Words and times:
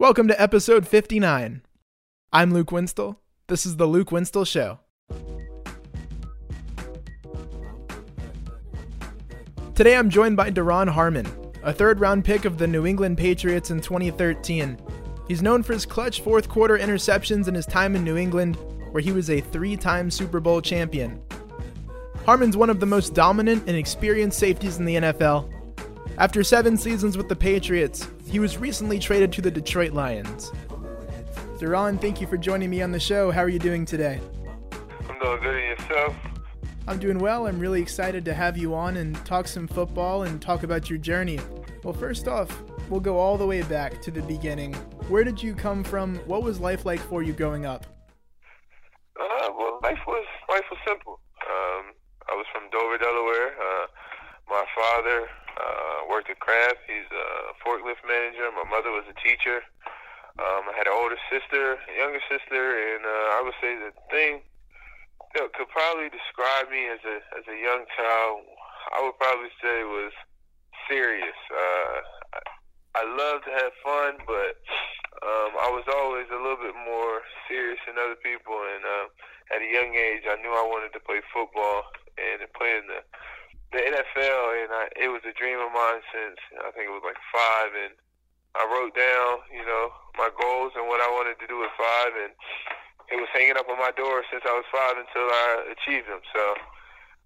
Welcome 0.00 0.28
to 0.28 0.42
episode 0.42 0.88
59. 0.88 1.60
I'm 2.32 2.54
Luke 2.54 2.72
Winstel. 2.72 3.16
This 3.48 3.66
is 3.66 3.76
The 3.76 3.84
Luke 3.84 4.10
Winstel 4.10 4.46
Show. 4.46 4.78
Today 9.74 9.96
I'm 9.96 10.08
joined 10.08 10.38
by 10.38 10.50
Duron 10.50 10.88
Harmon, 10.88 11.26
a 11.62 11.74
third 11.74 12.00
round 12.00 12.24
pick 12.24 12.46
of 12.46 12.56
the 12.56 12.66
New 12.66 12.86
England 12.86 13.18
Patriots 13.18 13.70
in 13.70 13.82
2013. 13.82 14.78
He's 15.28 15.42
known 15.42 15.62
for 15.62 15.74
his 15.74 15.84
clutch 15.84 16.22
fourth 16.22 16.48
quarter 16.48 16.78
interceptions 16.78 17.46
in 17.46 17.54
his 17.54 17.66
time 17.66 17.94
in 17.94 18.02
New 18.02 18.16
England, 18.16 18.56
where 18.92 19.02
he 19.02 19.12
was 19.12 19.28
a 19.28 19.42
three 19.42 19.76
time 19.76 20.10
Super 20.10 20.40
Bowl 20.40 20.62
champion. 20.62 21.20
Harmon's 22.24 22.56
one 22.56 22.70
of 22.70 22.80
the 22.80 22.86
most 22.86 23.12
dominant 23.12 23.64
and 23.66 23.76
experienced 23.76 24.38
safeties 24.38 24.78
in 24.78 24.86
the 24.86 24.96
NFL. 24.96 25.59
After 26.20 26.44
seven 26.44 26.76
seasons 26.76 27.16
with 27.16 27.30
the 27.30 27.34
Patriots, 27.34 28.06
he 28.26 28.40
was 28.40 28.58
recently 28.58 28.98
traded 28.98 29.32
to 29.32 29.40
the 29.40 29.50
Detroit 29.50 29.92
Lions. 29.92 30.52
Duron, 31.56 31.98
thank 31.98 32.20
you 32.20 32.26
for 32.26 32.36
joining 32.36 32.68
me 32.68 32.82
on 32.82 32.92
the 32.92 33.00
show. 33.00 33.30
How 33.30 33.40
are 33.40 33.48
you 33.48 33.58
doing 33.58 33.86
today? 33.86 34.20
I'm 35.08 35.18
doing 35.18 35.40
good 35.40 35.56
and 35.56 35.80
yourself? 35.80 36.14
I'm 36.86 36.98
doing 36.98 37.18
well. 37.20 37.46
I'm 37.46 37.58
really 37.58 37.80
excited 37.80 38.22
to 38.26 38.34
have 38.34 38.58
you 38.58 38.74
on 38.74 38.98
and 38.98 39.16
talk 39.24 39.48
some 39.48 39.66
football 39.66 40.24
and 40.24 40.42
talk 40.42 40.62
about 40.62 40.90
your 40.90 40.98
journey. 40.98 41.40
Well, 41.84 41.94
first 41.94 42.28
off, 42.28 42.54
we'll 42.90 43.00
go 43.00 43.16
all 43.16 43.38
the 43.38 43.46
way 43.46 43.62
back 43.62 44.02
to 44.02 44.10
the 44.10 44.20
beginning. 44.20 44.74
Where 45.08 45.24
did 45.24 45.42
you 45.42 45.54
come 45.54 45.82
from? 45.82 46.16
What 46.26 46.42
was 46.42 46.60
life 46.60 46.84
like 46.84 47.00
for 47.00 47.22
you 47.22 47.32
growing 47.32 47.64
up? 47.64 47.86
Uh, 49.18 49.48
well, 49.56 49.80
life 49.82 50.00
was 50.06 50.26
life 50.50 50.64
was 50.70 50.80
simple. 50.86 51.18
Um, 51.40 51.94
I 52.28 52.34
was 52.36 52.44
from 52.52 52.68
Dover, 52.70 52.98
Delaware. 52.98 53.54
Uh, 53.56 53.86
my 54.50 54.64
father 54.76 55.28
worked 56.10 56.28
at 56.28 56.42
Kraft. 56.42 56.82
He's 56.90 57.06
a 57.14 57.54
forklift 57.62 58.02
manager. 58.02 58.50
My 58.50 58.66
mother 58.66 58.90
was 58.90 59.06
a 59.06 59.14
teacher. 59.22 59.62
Um, 60.42 60.66
I 60.66 60.74
had 60.74 60.90
an 60.90 60.94
older 60.98 61.18
sister, 61.30 61.78
a 61.78 61.94
younger 61.94 62.22
sister, 62.26 62.62
and 62.74 63.06
uh, 63.06 63.26
I 63.38 63.40
would 63.46 63.54
say 63.62 63.78
the 63.78 63.94
thing 64.10 64.42
that 65.38 65.54
could 65.54 65.70
probably 65.70 66.10
describe 66.10 66.66
me 66.70 66.90
as 66.90 66.98
a 67.06 67.16
as 67.38 67.46
a 67.46 67.54
young 67.54 67.86
child, 67.94 68.42
I 68.90 68.98
would 69.06 69.14
probably 69.22 69.54
say 69.62 69.86
was 69.86 70.14
serious. 70.90 71.38
Uh, 71.50 71.94
I, 72.34 72.40
I 72.98 73.02
love 73.06 73.46
to 73.46 73.52
have 73.54 73.72
fun, 73.86 74.18
but 74.26 74.58
um, 75.22 75.50
I 75.62 75.70
was 75.70 75.86
always 75.86 76.26
a 76.34 76.40
little 76.40 76.58
bit 76.58 76.74
more 76.74 77.22
serious 77.46 77.78
than 77.86 77.98
other 77.98 78.18
people. 78.18 78.58
And 78.58 78.82
uh, 78.82 79.06
at 79.54 79.62
a 79.62 79.68
young 79.70 79.94
age, 79.94 80.26
I 80.26 80.40
knew 80.42 80.50
I 80.50 80.66
wanted 80.66 80.90
to 80.98 81.02
play 81.02 81.22
football 81.30 81.86
and 82.18 82.42
play 82.58 82.74
in 82.78 82.86
the 82.90 83.02
the 83.70 83.78
NFL, 83.78 84.44
and 84.62 84.70
I, 84.74 84.90
it 84.98 85.08
was 85.08 85.22
a 85.22 85.34
dream 85.34 85.62
of 85.62 85.70
mine 85.70 86.02
since 86.10 86.38
I 86.58 86.74
think 86.74 86.90
it 86.90 86.94
was 86.94 87.06
like 87.06 87.18
five, 87.30 87.70
and 87.74 87.94
I 88.58 88.66
wrote 88.66 88.98
down, 88.98 89.46
you 89.54 89.62
know, 89.62 89.94
my 90.18 90.30
goals 90.34 90.74
and 90.74 90.90
what 90.90 90.98
I 90.98 91.08
wanted 91.14 91.38
to 91.38 91.46
do 91.46 91.62
at 91.62 91.70
five, 91.78 92.12
and 92.18 92.34
it 93.14 93.18
was 93.18 93.30
hanging 93.30 93.54
up 93.54 93.70
on 93.70 93.78
my 93.78 93.94
door 93.94 94.26
since 94.26 94.42
I 94.42 94.54
was 94.58 94.66
five 94.74 94.98
until 94.98 95.26
I 95.30 95.74
achieved 95.74 96.10
them. 96.10 96.22
So 96.34 96.42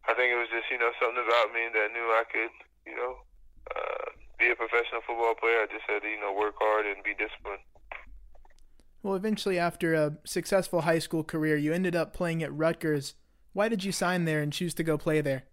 I 0.05 0.12
think 0.12 0.33
it 0.33 0.41
was 0.41 0.53
just, 0.53 0.69
you 0.69 0.77
know, 0.77 0.92
something 1.00 1.20
about 1.20 1.53
me 1.56 1.72
that 1.72 1.92
knew 1.97 2.12
I 2.12 2.25
could, 2.28 2.53
you 2.84 2.97
know, 2.97 3.25
uh, 3.72 4.12
be 4.37 4.53
a 4.53 4.56
professional 4.56 5.00
football 5.06 5.33
player. 5.37 5.65
I 5.65 5.69
just 5.72 5.89
had 5.89 6.05
to, 6.05 6.09
you 6.09 6.20
know, 6.20 6.33
work 6.33 6.61
hard 6.61 6.84
and 6.84 7.00
be 7.05 7.17
disciplined. 7.17 7.65
Well, 9.03 9.15
eventually, 9.15 9.59
after 9.59 9.92
a 9.92 10.17
successful 10.25 10.83
high 10.83 10.98
school 10.98 11.25
career, 11.25 11.56
you 11.56 11.72
ended 11.72 11.97
up 11.97 12.12
playing 12.12 12.42
at 12.42 12.53
Rutgers. 12.53 13.15
Why 13.53 13.69
did 13.69 13.84
you 13.84 13.92
sign 13.92 14.25
there 14.25 14.41
and 14.41 14.53
choose 14.53 14.72
to 14.75 14.83
go 14.83 14.97
play 14.97 15.20
there? 15.20 15.45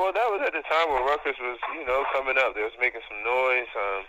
Well, 0.00 0.16
that 0.16 0.32
was 0.32 0.40
at 0.40 0.56
the 0.56 0.64
time 0.64 0.88
when 0.88 1.04
Rutgers 1.04 1.36
was, 1.36 1.60
you 1.76 1.84
know, 1.84 2.08
coming 2.08 2.40
up. 2.40 2.56
They 2.56 2.64
was 2.64 2.72
making 2.80 3.04
some 3.04 3.20
noise. 3.20 3.68
Um, 3.76 4.08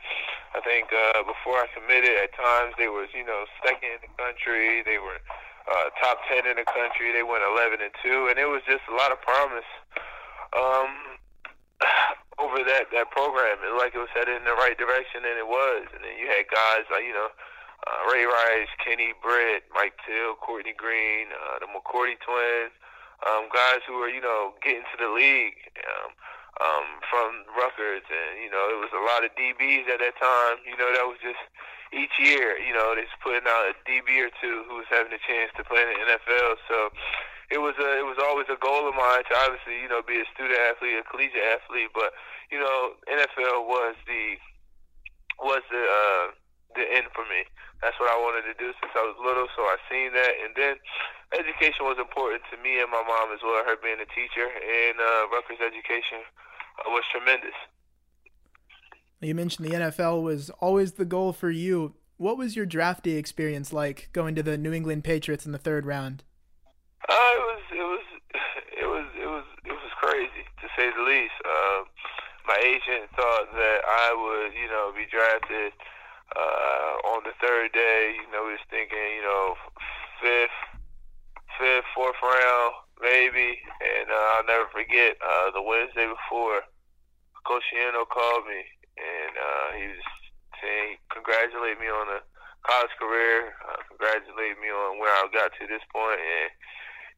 I 0.56 0.64
think 0.64 0.88
uh, 0.88 1.20
before 1.28 1.60
I 1.60 1.68
committed, 1.76 2.16
at 2.16 2.32
times 2.32 2.80
they 2.80 2.88
was, 2.88 3.12
you 3.12 3.28
know, 3.28 3.44
second 3.60 4.00
in 4.00 4.02
the 4.08 4.14
country. 4.16 4.88
They 4.88 5.04
were 5.04 5.20
uh, 5.68 5.92
top 6.00 6.24
ten 6.32 6.48
in 6.48 6.56
the 6.56 6.64
country. 6.64 7.12
They 7.12 7.28
went 7.28 7.44
eleven 7.44 7.84
and 7.84 7.92
two, 8.00 8.32
and 8.32 8.40
it 8.40 8.48
was 8.48 8.64
just 8.64 8.88
a 8.88 8.96
lot 8.96 9.12
of 9.12 9.20
promise 9.20 9.68
um, 10.56 11.20
over 12.40 12.64
that 12.64 12.88
that 12.96 13.12
program. 13.12 13.60
It 13.60 13.76
like 13.76 13.92
it 13.92 14.00
was 14.00 14.16
headed 14.16 14.40
in 14.40 14.48
the 14.48 14.56
right 14.56 14.80
direction, 14.80 15.28
and 15.28 15.36
it 15.36 15.50
was. 15.52 15.92
And 15.92 16.08
then 16.08 16.16
you 16.16 16.32
had 16.32 16.48
guys 16.48 16.88
like, 16.88 17.04
you 17.04 17.12
know. 17.12 17.36
Uh, 17.82 18.14
Ray 18.14 18.30
Rice, 18.30 18.70
Kenny 18.78 19.10
Britt, 19.26 19.66
Mike 19.74 19.98
Teel, 20.06 20.38
Courtney 20.38 20.78
Greene, 20.78 21.34
uh, 21.34 21.58
the 21.58 21.66
McCourty 21.66 22.14
twins, 22.22 22.70
um, 23.28 23.50
guys 23.54 23.82
who 23.86 24.00
were, 24.02 24.10
you 24.10 24.22
know, 24.22 24.54
getting 24.64 24.86
to 24.90 24.98
the 24.98 25.10
league 25.10 25.58
um, 25.86 26.10
um, 26.62 26.88
from 27.10 27.46
Rutgers, 27.54 28.06
and 28.10 28.42
you 28.42 28.50
know, 28.50 28.70
it 28.70 28.80
was 28.82 28.94
a 28.94 29.04
lot 29.06 29.26
of 29.26 29.34
DBs 29.38 29.90
at 29.90 30.02
that 30.02 30.18
time. 30.18 30.62
You 30.66 30.78
know, 30.78 30.90
that 30.94 31.06
was 31.06 31.18
just 31.22 31.42
each 31.92 32.16
year, 32.20 32.56
you 32.60 32.74
know, 32.74 32.96
they're 32.96 33.08
putting 33.20 33.48
out 33.48 33.72
a 33.72 33.76
DB 33.84 34.24
or 34.24 34.32
two 34.40 34.64
who 34.68 34.80
was 34.80 34.88
having 34.88 35.12
a 35.12 35.22
chance 35.28 35.52
to 35.60 35.64
play 35.64 35.84
in 35.84 35.92
the 35.92 36.00
NFL. 36.08 36.56
So 36.68 36.90
it 37.52 37.60
was 37.60 37.76
a, 37.76 38.00
it 38.00 38.08
was 38.08 38.16
always 38.16 38.48
a 38.48 38.56
goal 38.56 38.88
of 38.88 38.96
mine 38.96 39.28
to 39.28 39.34
obviously, 39.44 39.84
you 39.84 39.92
know, 39.92 40.00
be 40.00 40.24
a 40.24 40.28
student 40.32 40.56
athlete, 40.72 40.96
a 40.96 41.04
collegiate 41.04 41.44
athlete. 41.52 41.92
But 41.92 42.16
you 42.48 42.60
know, 42.60 42.96
NFL 43.12 43.68
was 43.68 43.96
the 44.08 44.40
was 45.44 45.64
the 45.68 45.84
uh, 45.84 46.32
the 46.76 46.86
end 46.88 47.10
for 47.14 47.26
me. 47.28 47.48
That's 47.82 47.98
what 48.00 48.10
I 48.10 48.18
wanted 48.18 48.46
to 48.52 48.56
do 48.56 48.72
since 48.78 48.94
I 48.94 49.04
was 49.06 49.18
little. 49.18 49.48
So 49.56 49.66
I 49.66 49.78
seen 49.90 50.14
that, 50.14 50.34
and 50.46 50.52
then 50.54 50.76
education 51.34 51.88
was 51.88 51.98
important 51.98 52.44
to 52.52 52.58
me 52.62 52.80
and 52.80 52.90
my 52.92 53.04
mom 53.04 53.34
as 53.34 53.42
well. 53.44 53.64
Her 53.64 53.78
being 53.82 54.00
a 54.00 54.10
teacher, 54.14 54.46
and 54.46 54.96
uh, 55.00 55.32
Rutgers 55.34 55.62
education 55.64 56.22
uh, 56.80 56.90
was 56.94 57.04
tremendous. 57.12 57.58
You 59.22 59.36
mentioned 59.36 59.68
the 59.68 59.78
NFL 59.78 60.24
was 60.24 60.50
always 60.62 60.94
the 60.94 61.06
goal 61.06 61.32
for 61.34 61.50
you. 61.50 61.94
What 62.18 62.38
was 62.38 62.56
your 62.56 62.66
draft 62.66 63.04
day 63.04 63.18
experience 63.18 63.74
like 63.74 64.10
going 64.14 64.36
to 64.36 64.44
the 64.44 64.58
New 64.58 64.74
England 64.74 65.04
Patriots 65.04 65.46
in 65.46 65.52
the 65.52 65.62
third 65.62 65.86
round? 65.86 66.24
Uh, 67.10 67.14
it 67.14 67.42
was 67.42 67.62
it 67.72 67.86
was 67.86 68.06
it 68.82 68.86
was 68.86 69.06
it 69.18 69.28
was 69.28 69.46
it 69.66 69.74
was 69.74 69.92
crazy 69.98 70.46
to 70.62 70.68
say 70.78 70.90
the 70.90 71.04
least. 71.04 71.38
Uh, 71.46 71.82
my 72.48 72.58
agent 72.66 73.10
thought 73.16 73.48
that 73.54 73.80
I 73.86 74.14
would, 74.14 74.54
you 74.58 74.68
know, 74.68 74.92
be 74.96 75.06
drafted 75.10 75.74
uh, 76.36 77.16
on 77.16 77.24
the 77.24 77.36
third 77.44 77.72
day, 77.74 78.16
you 78.16 78.30
know, 78.32 78.48
we 78.48 78.56
was 78.56 78.68
thinking, 78.70 79.08
you 79.16 79.24
know, 79.24 79.56
fifth, 80.22 80.60
fifth, 81.60 81.88
fourth 81.96 82.20
round, 82.24 82.74
maybe. 83.02 83.60
And 83.82 84.08
uh, 84.08 84.28
I'll 84.38 84.48
never 84.48 84.68
forget 84.72 85.18
uh, 85.20 85.52
the 85.52 85.62
Wednesday 85.62 86.08
before, 86.08 86.64
Coach 87.44 87.66
called 88.12 88.46
me, 88.46 88.62
and 88.96 89.34
uh, 89.34 89.68
he 89.76 89.86
was 89.92 90.06
saying, 90.62 91.02
congratulate 91.10 91.80
me 91.82 91.90
on 91.90 92.08
a 92.12 92.22
college 92.64 92.94
career, 93.02 93.58
uh, 93.66 93.82
congratulate 93.90 94.62
me 94.62 94.70
on 94.70 95.02
where 95.02 95.12
I 95.12 95.26
got 95.34 95.52
to 95.58 95.66
this 95.66 95.84
point, 95.90 96.22
and 96.22 96.50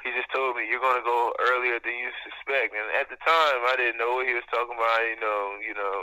he 0.04 0.12
just 0.12 0.32
told 0.32 0.56
me 0.60 0.68
you're 0.68 0.84
to 0.84 1.04
go 1.04 1.32
earlier 1.40 1.80
than 1.80 1.96
you 1.96 2.12
suspect. 2.28 2.76
And 2.76 2.88
at 3.00 3.08
the 3.08 3.20
time, 3.24 3.64
I 3.68 3.76
didn't 3.80 4.00
know 4.00 4.20
what 4.20 4.28
he 4.28 4.36
was 4.36 4.48
talking 4.52 4.76
about. 4.76 5.00
You 5.08 5.20
know, 5.20 5.40
you 5.64 5.76
know, 5.76 5.96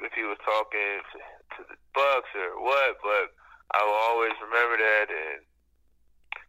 if 0.00 0.12
he 0.16 0.24
was 0.24 0.40
talking 0.40 1.04
to, 1.56 1.64
the 1.68 1.78
Bucks 1.96 2.30
or 2.36 2.60
what, 2.60 3.00
but 3.00 3.32
I 3.72 3.80
will 3.82 4.00
always 4.12 4.36
remember 4.38 4.76
that 4.78 5.06
and 5.08 5.40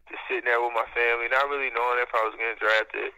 just 0.08 0.24
sitting 0.28 0.48
there 0.48 0.60
with 0.60 0.72
my 0.72 0.88
family, 0.96 1.28
not 1.28 1.48
really 1.48 1.72
knowing 1.72 2.00
if 2.00 2.12
I 2.12 2.24
was 2.24 2.36
getting 2.36 2.60
drafted 2.60 3.12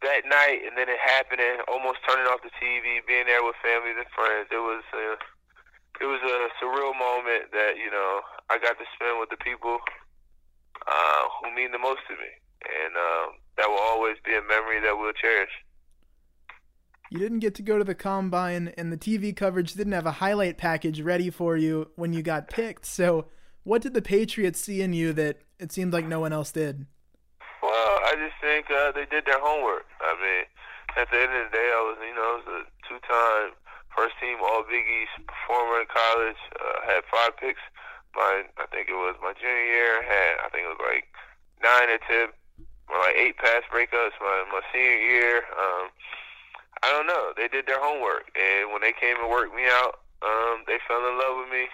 that 0.00 0.24
night, 0.24 0.64
and 0.64 0.76
then 0.76 0.88
it 0.88 0.96
happening, 0.96 1.60
almost 1.68 2.00
turning 2.08 2.24
off 2.24 2.40
the 2.40 2.52
TV, 2.56 3.04
being 3.04 3.28
there 3.28 3.44
with 3.44 3.56
family 3.60 3.92
and 3.92 4.08
friends. 4.16 4.48
It 4.48 4.60
was 4.60 4.84
a, 4.96 5.20
it 6.00 6.08
was 6.08 6.22
a 6.24 6.48
surreal 6.56 6.96
moment 6.96 7.52
that 7.52 7.76
you 7.76 7.92
know 7.92 8.24
I 8.48 8.56
got 8.56 8.80
to 8.80 8.86
spend 8.96 9.20
with 9.20 9.28
the 9.28 9.40
people 9.44 9.76
uh, 10.88 11.22
who 11.40 11.52
mean 11.52 11.72
the 11.72 11.82
most 11.82 12.00
to 12.08 12.16
me, 12.16 12.32
and 12.64 12.96
um, 12.96 13.28
that 13.60 13.68
will 13.68 13.84
always 13.92 14.16
be 14.24 14.32
a 14.32 14.44
memory 14.44 14.80
that 14.80 14.96
we'll 14.96 15.16
cherish. 15.16 15.52
You 17.10 17.18
didn't 17.18 17.40
get 17.40 17.56
to 17.56 17.62
go 17.62 17.76
to 17.76 17.82
the 17.82 17.96
combine, 17.96 18.72
and 18.78 18.92
the 18.92 18.96
TV 18.96 19.34
coverage 19.34 19.74
didn't 19.74 19.98
have 19.98 20.06
a 20.06 20.22
highlight 20.22 20.56
package 20.58 21.02
ready 21.02 21.28
for 21.28 21.56
you 21.56 21.90
when 21.96 22.12
you 22.12 22.22
got 22.22 22.48
picked. 22.48 22.86
So, 22.86 23.26
what 23.64 23.82
did 23.82 23.94
the 23.94 24.02
Patriots 24.02 24.60
see 24.60 24.80
in 24.80 24.92
you 24.92 25.12
that 25.14 25.42
it 25.58 25.72
seemed 25.72 25.92
like 25.92 26.06
no 26.06 26.20
one 26.20 26.32
else 26.32 26.52
did? 26.52 26.86
Well, 27.66 27.98
I 28.06 28.14
just 28.14 28.38
think 28.40 28.70
uh, 28.70 28.92
they 28.94 29.10
did 29.10 29.26
their 29.26 29.42
homework. 29.42 29.90
I 29.98 30.14
mean, 30.22 30.46
at 31.02 31.10
the 31.10 31.18
end 31.18 31.34
of 31.34 31.50
the 31.50 31.52
day, 31.58 31.68
I 31.74 31.82
was, 31.82 31.98
you 31.98 32.14
know, 32.14 32.22
I 32.22 32.34
was 32.38 32.46
a 32.46 32.60
two-time 32.86 33.58
first-team 33.90 34.38
All 34.38 34.62
Big 34.70 34.86
East 34.86 35.26
performer 35.26 35.82
in 35.82 35.90
college. 35.90 36.38
Uh, 36.62 36.78
had 36.86 37.02
five 37.10 37.34
picks. 37.42 37.60
My, 38.14 38.46
I 38.54 38.70
think 38.70 38.86
it 38.86 38.94
was 38.94 39.18
my 39.18 39.34
junior 39.34 39.66
year. 39.66 40.06
Had, 40.06 40.46
I 40.46 40.48
think 40.54 40.62
it 40.62 40.78
was 40.78 40.82
like 40.86 41.10
nine 41.58 41.90
or 41.90 41.98
ten, 42.06 42.30
or 42.86 43.02
like 43.02 43.18
eight 43.18 43.34
pass 43.34 43.66
breakups. 43.66 44.14
My 44.22 44.46
my 44.54 44.62
senior 44.70 45.02
year. 45.10 45.42
Um, 45.58 45.90
I 46.90 46.98
don't 46.98 47.06
know. 47.06 47.30
They 47.38 47.46
did 47.46 47.70
their 47.70 47.78
homework, 47.78 48.34
and 48.34 48.74
when 48.74 48.82
they 48.82 48.90
came 48.90 49.14
and 49.22 49.30
worked 49.30 49.54
me 49.54 49.62
out, 49.70 50.02
um, 50.26 50.66
they 50.66 50.82
fell 50.90 50.98
in 51.06 51.14
love 51.22 51.38
with 51.38 51.46
me, 51.46 51.70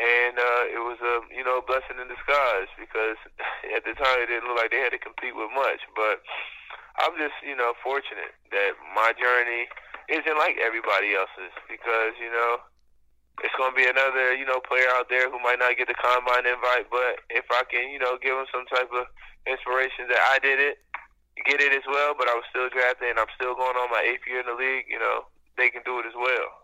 and 0.00 0.40
uh, 0.40 0.64
it 0.72 0.80
was 0.80 0.96
a 1.04 1.20
you 1.28 1.44
know 1.44 1.60
blessing 1.60 2.00
in 2.00 2.08
disguise 2.08 2.72
because 2.80 3.20
at 3.76 3.84
the 3.84 3.92
time 3.92 4.24
it 4.24 4.32
didn't 4.32 4.48
look 4.48 4.56
like 4.56 4.72
they 4.72 4.80
had 4.80 4.96
to 4.96 5.04
compete 5.04 5.36
with 5.36 5.52
much. 5.52 5.84
But 5.92 6.24
I'm 6.96 7.12
just 7.20 7.36
you 7.44 7.52
know 7.52 7.76
fortunate 7.84 8.32
that 8.56 8.72
my 8.96 9.12
journey 9.20 9.68
isn't 10.08 10.40
like 10.40 10.56
everybody 10.64 11.12
else's 11.12 11.52
because 11.68 12.16
you 12.16 12.32
know 12.32 12.64
it's 13.44 13.56
going 13.56 13.72
to 13.72 13.76
be 13.76 13.88
another, 13.88 14.36
you 14.36 14.44
know, 14.44 14.60
player 14.60 14.86
out 14.92 15.08
there 15.08 15.32
who 15.32 15.40
might 15.40 15.56
not 15.56 15.74
get 15.80 15.88
the 15.88 15.96
combine 15.96 16.44
invite, 16.44 16.92
but 16.92 17.24
if 17.32 17.48
I 17.48 17.64
can, 17.64 17.88
you 17.88 17.98
know, 17.98 18.20
give 18.20 18.36
him 18.36 18.44
some 18.52 18.68
type 18.68 18.92
of 18.92 19.08
inspiration 19.48 20.06
that 20.12 20.20
I 20.20 20.36
did 20.38 20.60
it, 20.60 20.84
get 21.46 21.60
it 21.60 21.72
as 21.72 21.82
well, 21.86 22.14
but 22.16 22.28
I 22.28 22.34
was 22.34 22.44
still 22.50 22.68
drafted 22.68 23.10
and 23.10 23.18
I'm 23.18 23.32
still 23.34 23.54
going 23.54 23.76
on 23.76 23.90
my 23.90 24.02
eighth 24.04 24.26
year 24.28 24.40
in 24.40 24.46
the 24.46 24.54
league, 24.54 24.86
you 24.88 24.98
know, 24.98 25.26
they 25.56 25.70
can 25.70 25.82
do 25.84 25.98
it 25.98 26.06
as 26.06 26.14
well. 26.14 26.62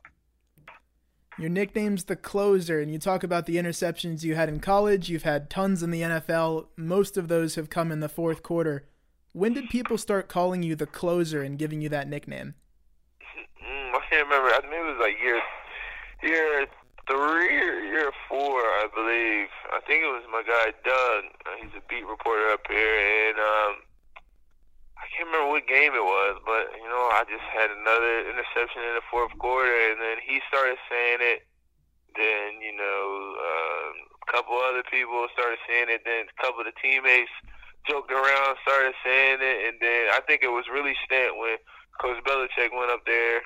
Your 1.38 1.48
nickname's 1.48 2.04
the 2.04 2.16
closer, 2.16 2.80
and 2.80 2.90
you 2.90 2.98
talk 2.98 3.22
about 3.22 3.46
the 3.46 3.56
interceptions 3.56 4.24
you 4.24 4.34
had 4.34 4.48
in 4.48 4.58
college. 4.58 5.08
You've 5.08 5.22
had 5.22 5.48
tons 5.48 5.84
in 5.84 5.92
the 5.92 6.02
NFL. 6.02 6.66
Most 6.76 7.16
of 7.16 7.28
those 7.28 7.54
have 7.54 7.70
come 7.70 7.92
in 7.92 8.00
the 8.00 8.08
fourth 8.08 8.42
quarter. 8.42 8.88
When 9.32 9.54
did 9.54 9.70
people 9.70 9.98
start 9.98 10.28
calling 10.28 10.64
you 10.64 10.74
the 10.74 10.86
closer 10.86 11.42
and 11.42 11.56
giving 11.56 11.80
you 11.80 11.88
that 11.90 12.08
nickname? 12.08 12.54
Mm, 13.62 13.94
I 13.94 14.00
can't 14.10 14.26
remember. 14.26 14.48
I 14.48 14.58
think 14.62 14.74
it 14.74 14.82
was 14.82 14.98
like 15.00 15.14
year 15.22 15.40
year 16.24 16.66
three 17.06 17.56
or 17.62 17.80
year 17.86 18.10
four, 18.28 18.58
I 18.58 18.88
believe. 18.92 19.48
I 19.70 19.78
think 19.86 20.02
it 20.02 20.10
was 20.10 20.24
my 20.32 20.42
guy 20.42 20.74
Doug. 20.82 21.24
He's 21.62 21.70
a 21.78 21.82
beat 21.88 22.04
reporter 22.04 22.50
up 22.50 22.66
here, 22.68 22.98
and 23.30 23.38
um, 23.38 23.74
can't 25.14 25.30
remember 25.30 25.50
what 25.52 25.68
game 25.68 25.94
it 25.94 26.04
was, 26.04 26.40
but 26.44 26.72
you 26.76 26.88
know, 26.88 27.08
I 27.14 27.24
just 27.28 27.44
had 27.48 27.70
another 27.70 28.28
interception 28.28 28.84
in 28.84 28.94
the 28.98 29.06
fourth 29.08 29.32
quarter, 29.38 29.72
and 29.92 30.00
then 30.00 30.20
he 30.20 30.40
started 30.48 30.76
saying 30.90 31.20
it. 31.20 31.46
Then 32.16 32.60
you 32.60 32.74
know, 32.74 33.04
um, 33.38 33.92
a 34.20 34.26
couple 34.28 34.58
other 34.58 34.84
people 34.88 35.28
started 35.32 35.60
saying 35.68 35.88
it. 35.88 36.02
Then 36.04 36.28
a 36.28 36.36
couple 36.40 36.60
of 36.64 36.68
the 36.68 36.76
teammates 36.80 37.32
joked 37.88 38.12
around, 38.12 38.60
started 38.62 38.92
saying 39.00 39.40
it, 39.40 39.58
and 39.70 39.76
then 39.80 40.12
I 40.12 40.20
think 40.26 40.44
it 40.44 40.52
was 40.52 40.68
really 40.68 40.96
Stant 41.08 41.40
when 41.40 41.56
Coach 41.98 42.22
Belichick 42.22 42.70
went 42.70 42.92
up 42.92 43.02
there 43.06 43.42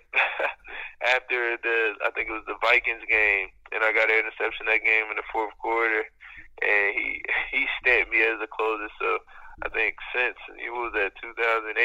after 1.15 1.57
the 1.63 1.97
I 2.05 2.11
think 2.13 2.29
it 2.29 2.37
was 2.37 2.47
the 2.47 2.61
Vikings 2.61 3.07
game, 3.09 3.49
and 3.73 3.81
I 3.81 3.93
got 3.93 4.11
an 4.11 4.21
interception 4.21 4.67
that 4.67 4.85
game 4.85 5.09
in 5.09 5.17
the 5.17 5.29
fourth 5.33 5.57
quarter, 5.63 6.05
and 6.61 6.87
he 6.95 7.23
he 7.53 7.65
stamped 7.81 8.13
me 8.13 8.21
as 8.23 8.41
a 8.43 8.51
closer. 8.51 8.91
So 9.01 9.23
I 9.61 9.69
think 9.69 9.97
since 10.15 10.37
it 10.57 10.71
was 10.71 10.93
at 10.97 11.13
2018, 11.21 11.77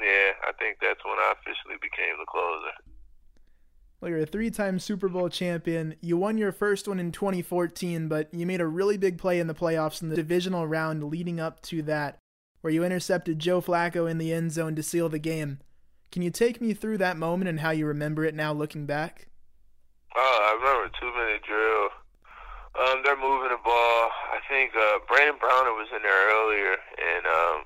yeah, 0.00 0.32
I 0.46 0.52
think 0.58 0.78
that's 0.80 1.04
when 1.04 1.18
I 1.18 1.34
officially 1.34 1.76
became 1.82 2.14
the 2.18 2.26
closer. 2.26 2.74
Well, 4.00 4.10
you're 4.10 4.20
a 4.20 4.26
three 4.26 4.50
time 4.50 4.78
Super 4.78 5.08
Bowl 5.08 5.28
champion. 5.28 5.96
You 6.00 6.16
won 6.16 6.38
your 6.38 6.52
first 6.52 6.86
one 6.86 7.00
in 7.00 7.12
2014, 7.12 8.08
but 8.08 8.32
you 8.32 8.46
made 8.46 8.60
a 8.60 8.66
really 8.66 8.96
big 8.96 9.18
play 9.18 9.40
in 9.40 9.46
the 9.46 9.54
playoffs 9.54 10.02
in 10.02 10.10
the 10.10 10.16
divisional 10.16 10.66
round 10.66 11.02
leading 11.04 11.40
up 11.40 11.60
to 11.62 11.82
that, 11.82 12.18
where 12.60 12.72
you 12.72 12.84
intercepted 12.84 13.38
Joe 13.38 13.60
Flacco 13.60 14.08
in 14.08 14.18
the 14.18 14.32
end 14.32 14.52
zone 14.52 14.76
to 14.76 14.82
seal 14.82 15.08
the 15.08 15.18
game. 15.18 15.60
Can 16.12 16.22
you 16.22 16.30
take 16.30 16.60
me 16.60 16.72
through 16.72 16.98
that 16.98 17.16
moment 17.16 17.48
and 17.48 17.60
how 17.60 17.70
you 17.70 17.86
remember 17.86 18.24
it 18.24 18.34
now 18.34 18.52
looking 18.52 18.86
back? 18.86 19.28
Oh, 20.14 20.38
I 20.42 20.54
remember 20.54 20.92
two 21.00 21.12
minute 21.12 21.42
drill. 21.42 21.88
Um, 22.76 23.02
they're 23.02 23.16
moving 23.16 23.50
the 23.50 23.58
ball. 23.64 24.10
Think 24.48 24.72
uh, 24.78 25.02
Brandon 25.08 25.36
Browner 25.40 25.74
was 25.74 25.88
in 25.90 26.02
there 26.02 26.22
earlier, 26.30 26.78
and 26.78 27.24
um, 27.26 27.58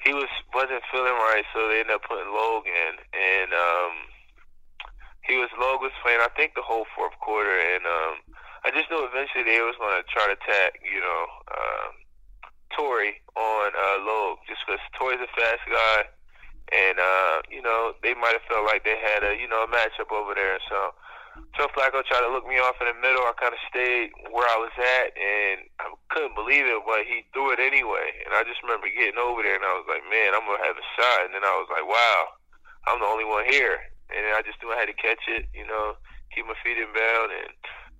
he 0.00 0.14
was 0.14 0.30
wasn't 0.54 0.82
feeling 0.90 1.18
right, 1.28 1.44
so 1.52 1.68
they 1.68 1.82
ended 1.82 1.98
up 1.98 2.06
putting 2.06 2.30
Logan, 2.30 3.02
and 3.12 3.50
um, 3.52 3.92
he 5.26 5.36
was 5.36 5.50
Logan 5.58 5.90
was 5.90 5.96
playing. 6.02 6.22
I 6.22 6.32
think 6.32 6.54
the 6.54 6.64
whole 6.64 6.86
fourth 6.94 7.18
quarter, 7.18 7.52
and 7.52 7.84
um, 7.84 8.14
I 8.64 8.70
just 8.70 8.90
knew 8.90 9.02
eventually 9.02 9.44
they 9.44 9.60
was 9.60 9.76
going 9.76 9.98
to 9.98 10.06
try 10.06 10.30
to 10.30 10.38
attack, 10.38 10.80
you 10.80 11.02
know, 11.02 11.22
um, 11.52 11.90
Torrey 12.72 13.20
on 13.34 13.68
uh, 13.74 13.98
Logue, 14.06 14.38
just 14.46 14.62
because 14.64 14.80
Torrey's 14.94 15.20
a 15.20 15.30
fast 15.34 15.66
guy, 15.66 16.06
and 16.72 16.96
uh, 17.02 17.42
you 17.50 17.60
know 17.60 17.92
they 18.00 18.14
might 18.14 18.38
have 18.38 18.46
felt 18.46 18.64
like 18.64 18.86
they 18.86 18.96
had 18.96 19.26
a 19.26 19.34
you 19.34 19.50
know 19.50 19.66
a 19.66 19.70
matchup 19.70 20.14
over 20.14 20.34
there, 20.34 20.62
so. 20.70 20.94
Joe 21.56 21.70
Flacco 21.70 22.02
tried 22.02 22.26
to 22.26 22.34
look 22.34 22.46
me 22.46 22.58
off 22.58 22.74
in 22.82 22.90
the 22.90 22.98
middle. 22.98 23.22
I 23.22 23.30
kind 23.38 23.54
of 23.54 23.62
stayed 23.70 24.10
where 24.34 24.46
I 24.50 24.58
was 24.58 24.74
at, 24.74 25.14
and 25.14 25.70
I 25.78 25.94
couldn't 26.08 26.36
believe 26.36 26.64
it, 26.64 26.82
but 26.88 27.04
he 27.04 27.24
threw 27.32 27.52
it 27.52 27.60
anyway. 27.60 28.12
And 28.24 28.32
I 28.32 28.44
just 28.44 28.64
remember 28.64 28.88
getting 28.88 29.20
over 29.20 29.44
there, 29.44 29.56
and 29.56 29.64
I 29.64 29.76
was 29.76 29.88
like, 29.88 30.04
man, 30.08 30.32
I'm 30.32 30.44
to 30.48 30.64
have 30.64 30.80
a 30.80 30.86
shot. 30.96 31.28
And 31.28 31.32
then 31.36 31.44
I 31.44 31.54
was 31.60 31.68
like, 31.68 31.84
wow, 31.84 32.20
I'm 32.88 33.00
the 33.00 33.08
only 33.08 33.28
one 33.28 33.44
here. 33.44 33.92
And 34.08 34.24
I 34.32 34.40
just 34.40 34.56
knew 34.64 34.72
I 34.72 34.80
had 34.80 34.88
to 34.88 34.96
catch 34.96 35.20
it, 35.28 35.52
you 35.52 35.68
know, 35.68 36.00
keep 36.32 36.48
my 36.48 36.56
feet 36.64 36.80
in 36.80 36.88
bound. 36.96 37.28
And 37.32 37.52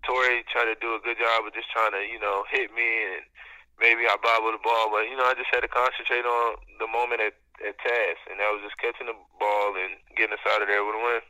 Torrey 0.09 0.41
tried 0.49 0.73
to 0.73 0.79
do 0.81 0.97
a 0.97 1.05
good 1.05 1.21
job 1.21 1.45
of 1.45 1.53
just 1.53 1.69
trying 1.69 1.93
to, 1.93 2.03
you 2.09 2.17
know, 2.17 2.49
hit 2.49 2.73
me, 2.73 2.89
and 3.13 3.29
maybe 3.77 4.09
I 4.09 4.17
bobbled 4.25 4.57
the 4.57 4.65
ball. 4.65 4.89
But, 4.89 5.13
you 5.13 5.17
know, 5.21 5.29
I 5.29 5.37
just 5.37 5.53
had 5.53 5.61
to 5.61 5.71
concentrate 5.71 6.25
on 6.25 6.57
the 6.81 6.89
moment 6.89 7.21
at, 7.21 7.37
at 7.61 7.77
task, 7.77 8.21
and 8.33 8.41
that 8.41 8.49
was 8.57 8.65
just 8.65 8.81
catching 8.81 9.13
the 9.13 9.17
ball 9.37 9.77
and 9.77 10.01
getting 10.17 10.33
us 10.33 10.45
out 10.49 10.65
of 10.65 10.69
there 10.73 10.81
with 10.81 10.97
a 10.97 11.03
win. 11.05 11.23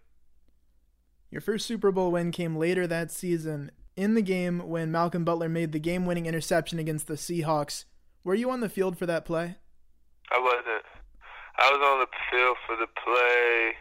Your 1.35 1.43
first 1.43 1.67
Super 1.67 1.91
Bowl 1.91 2.15
win 2.15 2.31
came 2.31 2.55
later 2.57 2.87
that 2.87 3.11
season 3.11 3.71
in 3.99 4.15
the 4.15 4.23
game 4.23 4.63
when 4.71 4.95
Malcolm 4.95 5.25
Butler 5.25 5.49
made 5.49 5.73
the 5.73 5.83
game 5.83 6.07
winning 6.07 6.27
interception 6.27 6.79
against 6.79 7.09
the 7.11 7.19
Seahawks. 7.19 7.85
Were 8.23 8.39
you 8.39 8.49
on 8.51 8.61
the 8.61 8.71
field 8.71 8.97
for 8.97 9.07
that 9.07 9.27
play? 9.27 9.59
I 10.31 10.39
wasn't. 10.39 10.87
I 11.59 11.67
was 11.75 11.83
on 11.83 11.99
the 12.07 12.11
field 12.31 12.57
for 12.63 12.79
the 12.79 12.87
play, 12.87 13.75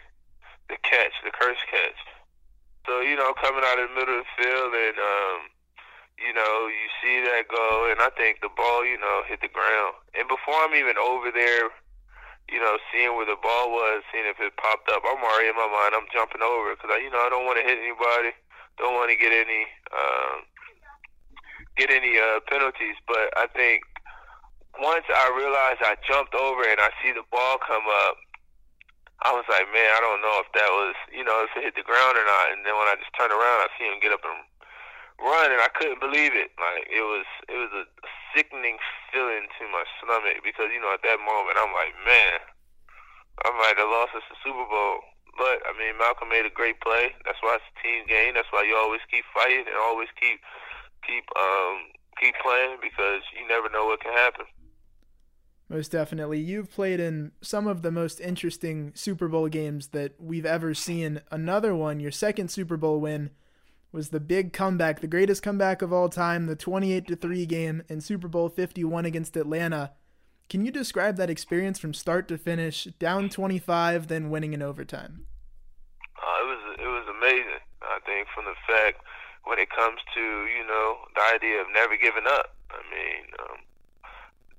the 0.74 0.82
catch, 0.82 1.14
the 1.22 1.30
Kearse 1.30 1.62
catch. 1.70 2.02
So, 2.90 3.06
you 3.06 3.14
know, 3.16 3.30
coming 3.38 3.62
out 3.62 3.78
of 3.78 3.94
the 3.94 3.96
middle 3.96 4.18
of 4.18 4.26
the 4.26 4.34
field 4.42 4.74
and, 4.74 4.98
um, 4.98 5.38
you 6.18 6.34
know, 6.34 6.66
you 6.66 6.88
see 6.98 7.22
that 7.22 7.46
go, 7.46 7.94
and 7.94 8.02
I 8.02 8.10
think 8.18 8.42
the 8.42 8.50
ball, 8.58 8.82
you 8.82 8.98
know, 8.98 9.22
hit 9.30 9.46
the 9.46 9.54
ground. 9.54 10.02
And 10.18 10.26
before 10.26 10.58
I'm 10.66 10.74
even 10.74 10.98
over 10.98 11.30
there, 11.30 11.70
you 12.50 12.58
know, 12.58 12.82
seeing 12.90 13.14
where 13.14 13.30
the 13.30 13.38
ball 13.38 13.70
was, 13.70 14.02
seeing 14.10 14.26
if 14.26 14.42
it 14.42 14.58
popped 14.58 14.90
up. 14.90 15.06
I'm 15.06 15.22
already 15.22 15.54
in 15.54 15.60
my 15.60 15.70
mind. 15.70 15.94
I'm 15.94 16.10
jumping 16.10 16.42
over 16.42 16.74
because 16.74 16.90
I, 16.90 16.98
you 17.06 17.14
know, 17.14 17.22
I 17.22 17.30
don't 17.30 17.46
want 17.46 17.62
to 17.62 17.68
hit 17.68 17.78
anybody. 17.78 18.34
Don't 18.78 18.94
want 18.94 19.10
to 19.10 19.18
get 19.18 19.34
any 19.34 19.66
um, 19.90 20.46
get 21.78 21.90
any 21.90 22.18
uh, 22.18 22.42
penalties. 22.50 22.98
But 23.06 23.34
I 23.38 23.48
think 23.54 23.82
once 24.82 25.06
I 25.10 25.34
realized 25.34 25.82
I 25.82 25.98
jumped 26.06 26.34
over 26.34 26.62
and 26.66 26.82
I 26.82 26.90
see 27.02 27.14
the 27.14 27.26
ball 27.34 27.58
come 27.62 27.86
up, 28.10 28.18
I 29.26 29.34
was 29.34 29.50
like, 29.50 29.66
man, 29.74 29.90
I 29.98 30.02
don't 30.02 30.22
know 30.22 30.38
if 30.46 30.50
that 30.54 30.70
was, 30.70 30.94
you 31.10 31.26
know, 31.26 31.42
if 31.42 31.50
it 31.58 31.66
hit 31.66 31.76
the 31.78 31.86
ground 31.86 32.22
or 32.22 32.26
not. 32.26 32.54
And 32.54 32.62
then 32.62 32.78
when 32.78 32.86
I 32.86 33.02
just 33.02 33.14
turned 33.18 33.34
around, 33.34 33.66
I 33.66 33.70
see 33.78 33.90
him 33.90 33.98
get 33.98 34.14
up 34.14 34.22
and 34.22 34.46
run, 35.18 35.50
and 35.50 35.58
I 35.58 35.74
couldn't 35.74 35.98
believe 35.98 36.38
it. 36.38 36.54
Like 36.62 36.86
it 36.86 37.02
was, 37.02 37.26
it 37.50 37.58
was 37.58 37.74
a 37.74 37.86
sickening 38.38 38.78
feeling 39.10 39.50
to 39.58 39.64
my 39.74 39.82
stomach 39.98 40.46
because 40.46 40.70
you 40.70 40.78
know 40.78 40.94
at 40.94 41.02
that 41.02 41.18
moment 41.18 41.58
I'm 41.58 41.74
like, 41.74 41.98
man, 42.06 42.38
I 43.42 43.50
might 43.58 43.82
have 43.82 43.90
lost 43.90 44.14
us 44.14 44.26
the 44.30 44.38
Super 44.46 44.70
Bowl. 44.70 45.02
But 45.38 45.62
I 45.70 45.78
mean, 45.78 45.98
Malcolm 45.98 46.30
made 46.30 46.46
a 46.46 46.54
great 46.54 46.82
play. 46.82 47.14
That's 47.24 47.38
why 47.42 47.62
it's 47.62 47.70
a 47.70 47.76
team 47.86 48.04
game. 48.10 48.34
That's 48.34 48.50
why 48.52 48.66
you 48.68 48.76
always 48.76 49.02
keep 49.10 49.24
fighting 49.34 49.70
and 49.70 49.78
always 49.78 50.10
keep 50.20 50.42
keep 51.06 51.24
um 51.38 51.94
keep 52.20 52.34
playing 52.42 52.82
because 52.82 53.22
you 53.38 53.48
never 53.48 53.70
know 53.70 53.86
what 53.86 54.02
can 54.02 54.14
happen. 54.14 54.46
Most 55.70 55.92
definitely. 55.92 56.40
You've 56.40 56.72
played 56.72 57.00
in 57.00 57.34
some 57.42 57.68
of 57.68 57.82
the 57.82 57.92
most 57.92 58.20
interesting 58.22 58.94
Super 58.96 59.28
Bowl 59.28 59.50
games 59.50 59.90
that 59.90 60.14
we've 60.18 60.46
ever 60.46 60.74
seen. 60.74 61.22
Another 61.30 61.76
one, 61.76 62.00
your 62.00 62.12
second 62.12 62.50
Super 62.50 62.78
Bowl 62.78 63.02
win 63.02 63.32
was 63.92 64.10
the 64.10 64.20
big 64.20 64.54
comeback, 64.54 65.02
the 65.02 65.08
greatest 65.08 65.44
comeback 65.44 65.82
of 65.82 65.92
all 65.92 66.08
time, 66.08 66.46
the 66.46 66.56
28 66.56 67.08
to 67.08 67.16
3 67.16 67.46
game 67.46 67.84
in 67.90 68.00
Super 68.00 68.30
Bowl 68.30 68.48
51 68.48 69.06
against 69.06 69.36
Atlanta. 69.36 69.92
Can 70.50 70.66
you 70.66 70.72
describe 70.72 71.18
that 71.18 71.30
experience 71.30 71.78
from 71.80 71.94
start 71.94 72.28
to 72.30 72.38
finish, 72.38 72.86
down 73.00 73.30
25, 73.30 74.08
then 74.08 74.30
winning 74.30 74.54
in 74.54 74.62
overtime? 74.62 75.26
Uh, 76.16 76.38
it 76.42 76.48
was 76.48 76.62
it 76.80 76.88
was 76.88 77.06
amazing. 77.12 77.62
I 77.82 78.00
think 78.06 78.28
from 78.34 78.46
the 78.46 78.56
fact 78.66 79.04
when 79.44 79.60
it 79.60 79.70
comes 79.70 80.00
to 80.16 80.22
you 80.22 80.66
know 80.66 80.98
the 81.16 81.24
idea 81.36 81.62
of 81.62 81.68
never 81.74 81.96
giving 81.98 82.26
up. 82.28 82.56
I 82.72 82.82
mean, 82.92 83.24
um, 83.40 83.60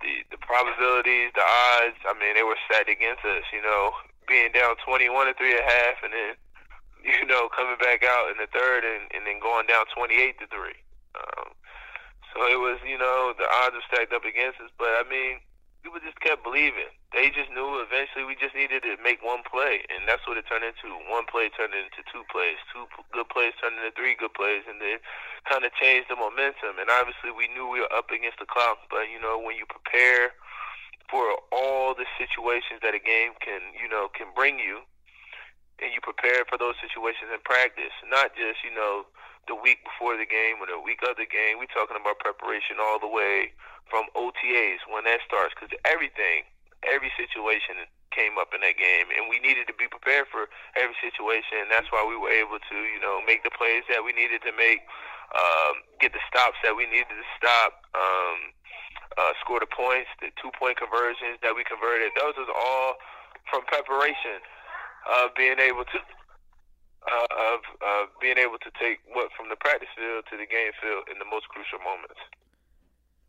the 0.00 0.37
the 0.37 0.38
probabilities, 0.38 1.33
the 1.35 1.45
odds. 1.45 1.99
I 2.04 2.14
mean, 2.21 2.37
they 2.37 2.45
were 2.45 2.57
stacked 2.68 2.90
against 2.90 3.25
us. 3.25 3.45
You 3.52 3.62
know, 3.62 3.92
being 4.28 4.52
down 4.52 4.76
21 4.87 5.26
to 5.26 5.35
three 5.35 5.57
and 5.57 5.61
a 5.61 5.68
half, 5.68 5.97
and 6.04 6.12
then 6.12 6.37
you 7.04 7.26
know, 7.26 7.49
coming 7.54 7.78
back 7.78 8.02
out 8.02 8.30
in 8.30 8.37
the 8.38 8.50
third 8.50 8.85
and, 8.85 9.07
and 9.14 9.26
then 9.26 9.38
going 9.40 9.66
down 9.66 9.87
28 9.95 10.38
to 10.40 10.47
3. 10.47 10.59
Um, 11.14 11.49
so 12.35 12.37
it 12.47 12.59
was, 12.59 12.78
you 12.87 12.99
know, 12.99 13.35
the 13.38 13.47
odds 13.47 13.75
were 13.75 13.87
stacked 13.88 14.12
up 14.12 14.25
against 14.25 14.61
us. 14.61 14.71
But, 14.78 14.92
I 14.99 15.04
mean, 15.09 15.38
people 15.83 16.01
just 16.03 16.19
kept 16.21 16.45
believing. 16.45 16.91
They 17.15 17.33
just 17.33 17.49
knew 17.51 17.81
eventually 17.81 18.27
we 18.29 18.37
just 18.37 18.53
needed 18.55 18.85
to 18.85 18.99
make 19.01 19.25
one 19.25 19.41
play. 19.47 19.87
And 19.89 20.05
that's 20.05 20.23
what 20.29 20.37
it 20.37 20.45
turned 20.47 20.67
into. 20.67 20.93
One 21.09 21.25
play 21.25 21.49
turned 21.55 21.73
into 21.73 22.05
two 22.11 22.23
plays. 22.29 22.61
Two 22.71 22.85
good 23.15 23.29
plays 23.33 23.57
turned 23.59 23.81
into 23.81 23.95
three 23.97 24.19
good 24.19 24.35
plays. 24.37 24.67
And 24.69 24.83
then 24.83 25.01
kind 25.49 25.65
of 25.65 25.73
changed 25.79 26.13
the 26.13 26.19
momentum. 26.19 26.77
And 26.77 26.93
obviously 26.93 27.33
we 27.33 27.49
knew 27.49 27.67
we 27.67 27.81
were 27.81 27.93
up 27.95 28.13
against 28.13 28.43
the 28.43 28.49
clock. 28.49 28.91
But, 28.93 29.09
you 29.09 29.17
know, 29.19 29.41
when 29.41 29.57
you 29.57 29.65
prepare 29.65 30.37
for 31.09 31.25
all 31.51 31.97
the 31.97 32.05
situations 32.21 32.85
that 32.85 32.93
a 32.93 33.01
game 33.01 33.33
can, 33.41 33.73
you 33.73 33.89
know, 33.89 34.13
can 34.13 34.29
bring 34.37 34.61
you, 34.61 34.85
and 35.79 35.95
you 35.95 36.03
prepare 36.03 36.43
for 36.51 36.59
those 36.59 36.75
situations 36.83 37.31
in 37.31 37.39
practice, 37.47 37.95
not 38.11 38.35
just 38.35 38.67
you 38.67 38.75
know 38.75 39.07
the 39.49 39.57
week 39.57 39.81
before 39.83 40.14
the 40.14 40.28
game 40.28 40.61
or 40.61 40.69
the 40.69 40.78
week 40.78 41.00
of 41.02 41.17
the 41.17 41.26
game. 41.26 41.57
We're 41.59 41.73
talking 41.73 41.97
about 41.97 42.21
preparation 42.21 42.76
all 42.78 43.00
the 43.00 43.09
way 43.09 43.57
from 43.88 44.07
OTAs 44.12 44.85
when 44.87 45.09
that 45.09 45.25
starts, 45.25 45.57
because 45.57 45.73
everything, 45.88 46.45
every 46.85 47.09
situation 47.17 47.88
came 48.12 48.37
up 48.37 48.52
in 48.52 48.61
that 48.61 48.76
game, 48.76 49.09
and 49.17 49.33
we 49.33 49.40
needed 49.40 49.64
to 49.69 49.76
be 49.76 49.88
prepared 49.88 50.28
for 50.28 50.52
every 50.76 50.97
situation. 51.00 51.64
And 51.64 51.73
that's 51.73 51.88
why 51.88 52.05
we 52.05 52.17
were 52.17 52.33
able 52.33 52.61
to, 52.61 52.76
you 52.85 53.00
know, 53.00 53.25
make 53.25 53.43
the 53.43 53.52
plays 53.52 53.88
that 53.88 54.05
we 54.05 54.12
needed 54.12 54.45
to 54.45 54.52
make, 54.52 54.85
um, 55.33 55.85
get 56.00 56.12
the 56.12 56.23
stops 56.28 56.61
that 56.64 56.76
we 56.76 56.85
needed 56.88 57.12
to 57.12 57.26
stop, 57.40 57.85
um, 57.97 58.52
uh, 59.17 59.33
score 59.40 59.61
the 59.61 59.69
points, 59.69 60.12
the 60.21 60.28
two 60.37 60.52
point 60.57 60.76
conversions 60.76 61.40
that 61.40 61.57
we 61.57 61.64
converted. 61.64 62.12
Those 62.21 62.37
was 62.37 62.49
all 62.52 63.00
from 63.49 63.64
preparation 63.64 64.45
of 65.09 65.33
being 65.33 65.57
able 65.59 65.88
to. 65.88 65.99
Uh, 67.07 67.55
of 67.55 67.61
uh, 67.81 68.05
being 68.21 68.37
able 68.37 68.59
to 68.59 68.71
take 68.78 68.99
what 69.14 69.31
from 69.37 69.49
the 69.49 69.57
practice 69.57 69.88
field 69.97 70.25
to 70.28 70.37
the 70.37 70.45
game 70.45 70.73
field 70.83 71.05
in 71.11 71.19
the 71.19 71.25
most 71.25 71.49
crucial 71.49 71.78
moments. 71.78 72.21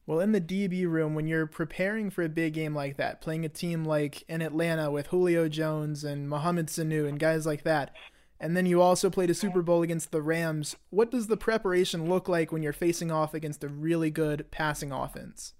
Well, 0.05 0.19
in 0.19 0.31
the 0.31 0.41
DB 0.41 0.89
room, 0.89 1.13
when 1.13 1.27
you're 1.27 1.45
preparing 1.45 2.09
for 2.09 2.23
a 2.23 2.29
big 2.29 2.55
game 2.55 2.73
like 2.73 2.97
that, 2.97 3.21
playing 3.21 3.45
a 3.45 3.49
team 3.49 3.85
like 3.85 4.23
in 4.27 4.41
Atlanta 4.41 4.89
with 4.89 5.07
Julio 5.07 5.47
Jones 5.47 6.03
and 6.03 6.27
Mohamed 6.27 6.67
Sanu 6.67 7.07
and 7.07 7.19
guys 7.19 7.45
like 7.45 7.63
that, 7.63 7.93
and 8.39 8.57
then 8.57 8.65
you 8.65 8.81
also 8.81 9.09
played 9.09 9.29
a 9.29 9.35
Super 9.35 9.61
Bowl 9.61 9.83
against 9.83 10.11
the 10.11 10.21
Rams, 10.21 10.75
what 10.89 11.11
does 11.11 11.27
the 11.27 11.37
preparation 11.37 12.09
look 12.09 12.27
like 12.27 12.51
when 12.51 12.63
you're 12.63 12.73
facing 12.73 13.11
off 13.11 13.33
against 13.33 13.63
a 13.63 13.67
really 13.67 14.09
good 14.09 14.49
passing 14.49 14.91
offense? 14.91 15.53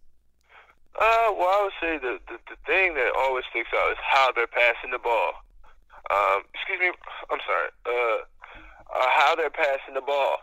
Uh, 0.95 1.29
well, 1.37 1.47
I 1.47 1.61
would 1.63 1.73
say 1.79 1.97
the, 1.99 2.19
the, 2.27 2.39
the 2.49 2.57
thing 2.65 2.95
that 2.95 3.11
always 3.17 3.43
sticks 3.51 3.69
out 3.75 3.91
is 3.91 3.97
how 4.01 4.31
they're 4.31 4.47
passing 4.47 4.91
the 4.91 4.99
ball. 4.99 5.33
Um, 6.09 6.43
excuse 6.53 6.79
me, 6.79 6.89
I'm 7.29 7.41
sorry. 7.45 7.69
Uh, 7.85 8.19
uh, 8.89 9.09
how 9.13 9.35
they're 9.35 9.53
passing 9.53 9.93
the 9.93 10.01
ball 10.01 10.37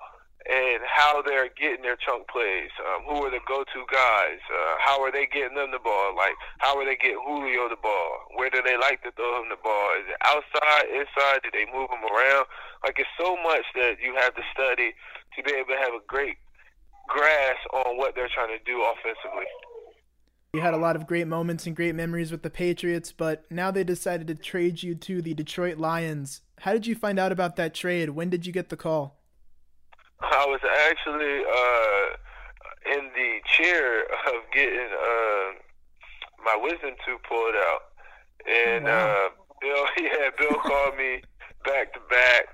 and 0.47 0.79
how 0.87 1.23
they're 1.27 1.51
getting 1.59 1.83
their 1.83 1.99
chunk 1.99 2.31
plays. 2.31 2.71
Um, 2.79 3.03
who 3.03 3.27
are 3.27 3.35
the 3.35 3.43
go-to 3.51 3.83
guys? 3.91 4.39
Uh, 4.47 4.79
how 4.79 5.03
are 5.03 5.11
they 5.11 5.27
getting 5.27 5.59
them 5.59 5.75
the 5.75 5.83
ball? 5.83 6.15
Like, 6.15 6.39
how 6.63 6.79
are 6.79 6.87
they 6.87 6.95
getting 6.95 7.19
Julio 7.19 7.67
the 7.67 7.81
ball? 7.83 8.31
Where 8.39 8.51
do 8.51 8.63
they 8.63 8.79
like 8.79 9.03
to 9.03 9.11
throw 9.19 9.43
him 9.43 9.51
the 9.51 9.59
ball? 9.59 9.99
Is 9.99 10.07
it 10.07 10.19
outside, 10.23 10.87
inside? 10.95 11.43
Do 11.43 11.51
they 11.51 11.67
move 11.67 11.91
him 11.91 12.07
around? 12.07 12.47
Like, 12.87 12.95
it's 13.03 13.11
so 13.19 13.35
much 13.43 13.67
that 13.75 13.99
you 13.99 14.15
have 14.23 14.39
to 14.39 14.45
study 14.55 14.95
to 15.35 15.39
be 15.43 15.51
able 15.51 15.75
to 15.75 15.83
have 15.83 15.99
a 15.99 16.05
great 16.07 16.39
grasp 17.11 17.67
on 17.75 17.99
what 17.99 18.15
they're 18.15 18.31
trying 18.31 18.55
to 18.55 18.63
do 18.63 18.87
offensively. 18.87 19.51
You 20.53 20.61
had 20.63 20.75
a 20.75 20.79
lot 20.79 20.97
of 20.97 21.07
great 21.07 21.27
moments 21.27 21.67
and 21.67 21.77
great 21.77 21.95
memories 21.95 22.31
with 22.31 22.43
the 22.43 22.51
Patriots, 22.51 23.13
but 23.13 23.45
now 23.51 23.71
they 23.71 23.85
decided 23.85 24.27
to 24.29 24.35
trade 24.35 24.83
you 24.83 24.95
to 24.95 25.21
the 25.21 25.35
Detroit 25.35 25.77
Lions. 25.77 26.41
How 26.61 26.73
did 26.73 26.87
you 26.87 26.95
find 26.95 27.19
out 27.19 27.33
about 27.33 27.57
that 27.57 27.75
trade? 27.75 28.11
When 28.11 28.31
did 28.31 28.47
you 28.47 28.53
get 28.53 28.71
the 28.71 28.77
call? 28.77 29.21
I 30.21 30.47
was 30.47 30.61
actually 30.89 31.45
uh, 31.45 32.97
in 32.99 33.11
the 33.15 33.41
chair 33.45 34.03
of 34.03 34.43
getting 34.53 34.89
uh, 34.93 35.53
my 36.43 36.57
wisdom 36.57 36.95
tooth 37.05 37.21
pulled 37.29 37.55
out, 37.55 37.83
and 38.49 38.89
oh, 38.89 38.91
wow. 38.91 39.27
uh, 39.27 39.29
Bill, 39.61 39.85
yeah, 40.05 40.31
Bill 40.39 40.59
called 40.61 40.97
me 40.97 41.23
back 41.65 41.93
to 41.93 42.01
back 42.09 42.47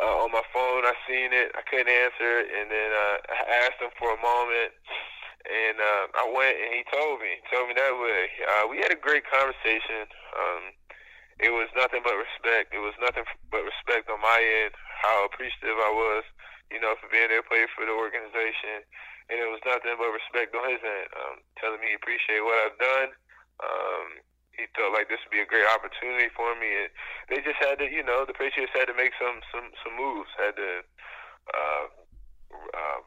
uh, 0.00 0.22
on 0.22 0.30
my 0.30 0.42
phone. 0.54 0.84
I 0.84 0.94
seen 1.08 1.32
it, 1.32 1.52
I 1.56 1.62
couldn't 1.68 1.88
answer 1.88 2.40
it, 2.40 2.46
and 2.54 2.70
then 2.70 2.90
uh, 2.92 3.16
I 3.34 3.66
asked 3.66 3.80
him 3.80 3.90
for 3.98 4.14
a 4.14 4.20
moment, 4.22 4.72
and 5.46 5.76
uh, 5.78 6.04
I 6.22 6.24
went 6.30 6.54
and 6.58 6.70
he 6.76 6.82
told 6.90 7.18
me, 7.18 7.42
told 7.50 7.68
me 7.68 7.74
that 7.74 7.94
way. 7.98 8.22
Uh, 8.46 8.64
we 8.70 8.78
had 8.78 8.94
a 8.94 8.98
great 8.98 9.26
conversation. 9.26 10.06
Um, 10.34 10.62
it 11.42 11.50
was 11.50 11.66
nothing 11.74 12.02
but 12.06 12.14
respect. 12.14 12.70
It 12.70 12.82
was 12.82 12.94
nothing 13.02 13.26
but 13.50 13.66
respect 13.66 14.06
on 14.06 14.22
my 14.22 14.38
end. 14.38 14.74
How 15.02 15.26
appreciative 15.26 15.74
I 15.74 15.90
was 15.90 16.22
you 16.72 16.80
know, 16.80 16.96
for 16.96 17.12
being 17.12 17.28
there 17.28 17.44
to 17.44 17.46
play 17.46 17.68
for 17.76 17.84
the 17.84 17.92
organization. 17.92 18.80
And 19.28 19.36
it 19.36 19.48
was 19.52 19.60
nothing 19.68 19.94
but 20.00 20.08
respect 20.08 20.56
on 20.56 20.72
his 20.72 20.82
end, 20.82 21.08
um, 21.14 21.36
telling 21.60 21.78
me 21.84 21.92
he 21.92 22.00
appreciated 22.00 22.42
what 22.42 22.58
I've 22.64 22.80
done. 22.80 23.10
Um, 23.60 24.06
he 24.56 24.68
felt 24.76 24.92
like 24.92 25.08
this 25.08 25.20
would 25.24 25.32
be 25.32 25.44
a 25.44 25.48
great 25.48 25.68
opportunity 25.68 26.28
for 26.36 26.52
me, 26.58 26.68
and 26.84 26.90
they 27.30 27.40
just 27.40 27.56
had 27.60 27.80
to, 27.80 27.88
you 27.88 28.04
know, 28.04 28.28
the 28.28 28.36
Patriots 28.36 28.74
had 28.76 28.90
to 28.90 28.96
make 28.96 29.16
some 29.16 29.40
some 29.48 29.72
some 29.80 29.96
moves, 29.96 30.28
had 30.36 30.52
to 30.60 30.70
uh, 31.56 31.84
uh, 32.52 33.00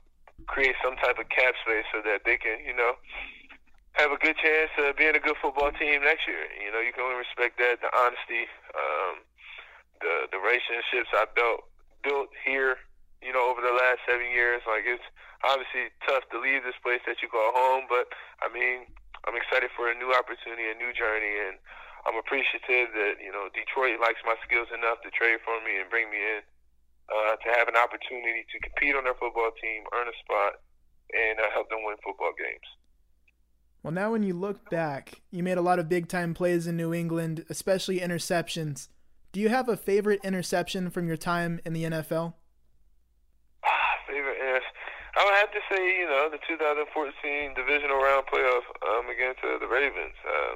create 0.47 0.75
some 0.83 0.95
type 0.97 1.17
of 1.19 1.29
cap 1.29 1.53
space 1.65 1.85
so 1.91 2.01
that 2.05 2.23
they 2.25 2.37
can, 2.37 2.61
you 2.65 2.75
know, 2.75 2.93
have 3.93 4.11
a 4.11 4.19
good 4.19 4.35
chance 4.37 4.71
of 4.79 4.95
being 4.97 5.15
a 5.15 5.23
good 5.23 5.37
football 5.41 5.71
team 5.71 6.03
next 6.03 6.27
year. 6.27 6.45
You 6.59 6.71
know, 6.71 6.79
you 6.79 6.91
can 6.91 7.03
only 7.03 7.19
respect 7.19 7.57
that, 7.59 7.79
the 7.79 7.91
honesty, 7.95 8.49
um, 8.75 9.23
the 10.01 10.27
the 10.31 10.39
relationships 10.39 11.09
I 11.15 11.25
built 11.33 11.65
built 12.03 12.29
here 12.43 12.77
you 13.25 13.33
know, 13.33 13.49
over 13.49 13.57
the 13.59 13.73
last 13.73 14.05
seven 14.05 14.29
years. 14.29 14.61
Like 14.69 14.85
it's 14.85 15.03
obviously 15.41 15.89
tough 16.05 16.29
to 16.29 16.37
leave 16.37 16.61
this 16.61 16.77
place 16.85 17.01
that 17.09 17.25
you 17.25 17.27
call 17.27 17.49
home, 17.57 17.89
but 17.89 18.13
I 18.45 18.53
mean, 18.53 18.85
I'm 19.25 19.33
excited 19.33 19.73
for 19.73 19.89
a 19.89 19.97
new 19.97 20.13
opportunity, 20.13 20.69
a 20.69 20.77
new 20.77 20.93
journey, 20.93 21.41
and 21.49 21.57
I'm 22.05 22.13
appreciative 22.21 22.93
that 22.93 23.17
you 23.17 23.33
know 23.33 23.49
Detroit 23.49 23.97
likes 23.97 24.21
my 24.21 24.37
skills 24.45 24.69
enough 24.69 25.01
to 25.01 25.09
trade 25.09 25.41
for 25.41 25.57
me 25.65 25.81
and 25.81 25.89
bring 25.89 26.13
me 26.13 26.21
in 26.21 26.45
uh, 27.09 27.35
to 27.35 27.47
have 27.57 27.67
an 27.67 27.75
opportunity 27.75 28.45
to 28.51 28.59
compete 28.59 28.95
on 28.95 29.03
their 29.03 29.13
football 29.13 29.51
team, 29.61 29.83
earn 29.93 30.07
a 30.07 30.15
spot, 30.23 30.61
and 31.13 31.39
uh, 31.39 31.49
help 31.53 31.69
them 31.69 31.79
win 31.83 31.95
football 32.03 32.31
games. 32.37 32.67
Well, 33.83 33.93
now 33.93 34.11
when 34.11 34.23
you 34.23 34.33
look 34.33 34.69
back, 34.69 35.21
you 35.29 35.43
made 35.43 35.59
a 35.59 35.61
lot 35.61 35.77
of 35.77 35.87
big 35.87 36.07
time 36.07 36.33
plays 36.33 36.65
in 36.65 36.75
New 36.75 36.93
England, 36.93 37.45
especially 37.49 37.99
interceptions. 37.99 38.89
Do 39.31 39.39
you 39.39 39.49
have 39.49 39.69
a 39.69 39.77
favorite 39.77 40.21
interception 40.23 40.89
from 40.89 41.07
your 41.07 41.17
time 41.17 41.59
in 41.65 41.73
the 41.73 41.83
NFL? 41.83 42.33
I 45.15 45.23
would 45.23 45.39
have 45.39 45.51
to 45.55 45.63
say, 45.71 45.79
you 45.79 46.07
know, 46.11 46.27
the 46.27 46.43
2014 46.43 46.91
divisional 47.55 48.03
round 48.03 48.27
playoff 48.27 48.67
um, 48.83 49.07
against 49.07 49.39
uh, 49.47 49.55
the 49.63 49.67
Ravens. 49.67 50.15
Um, 50.27 50.55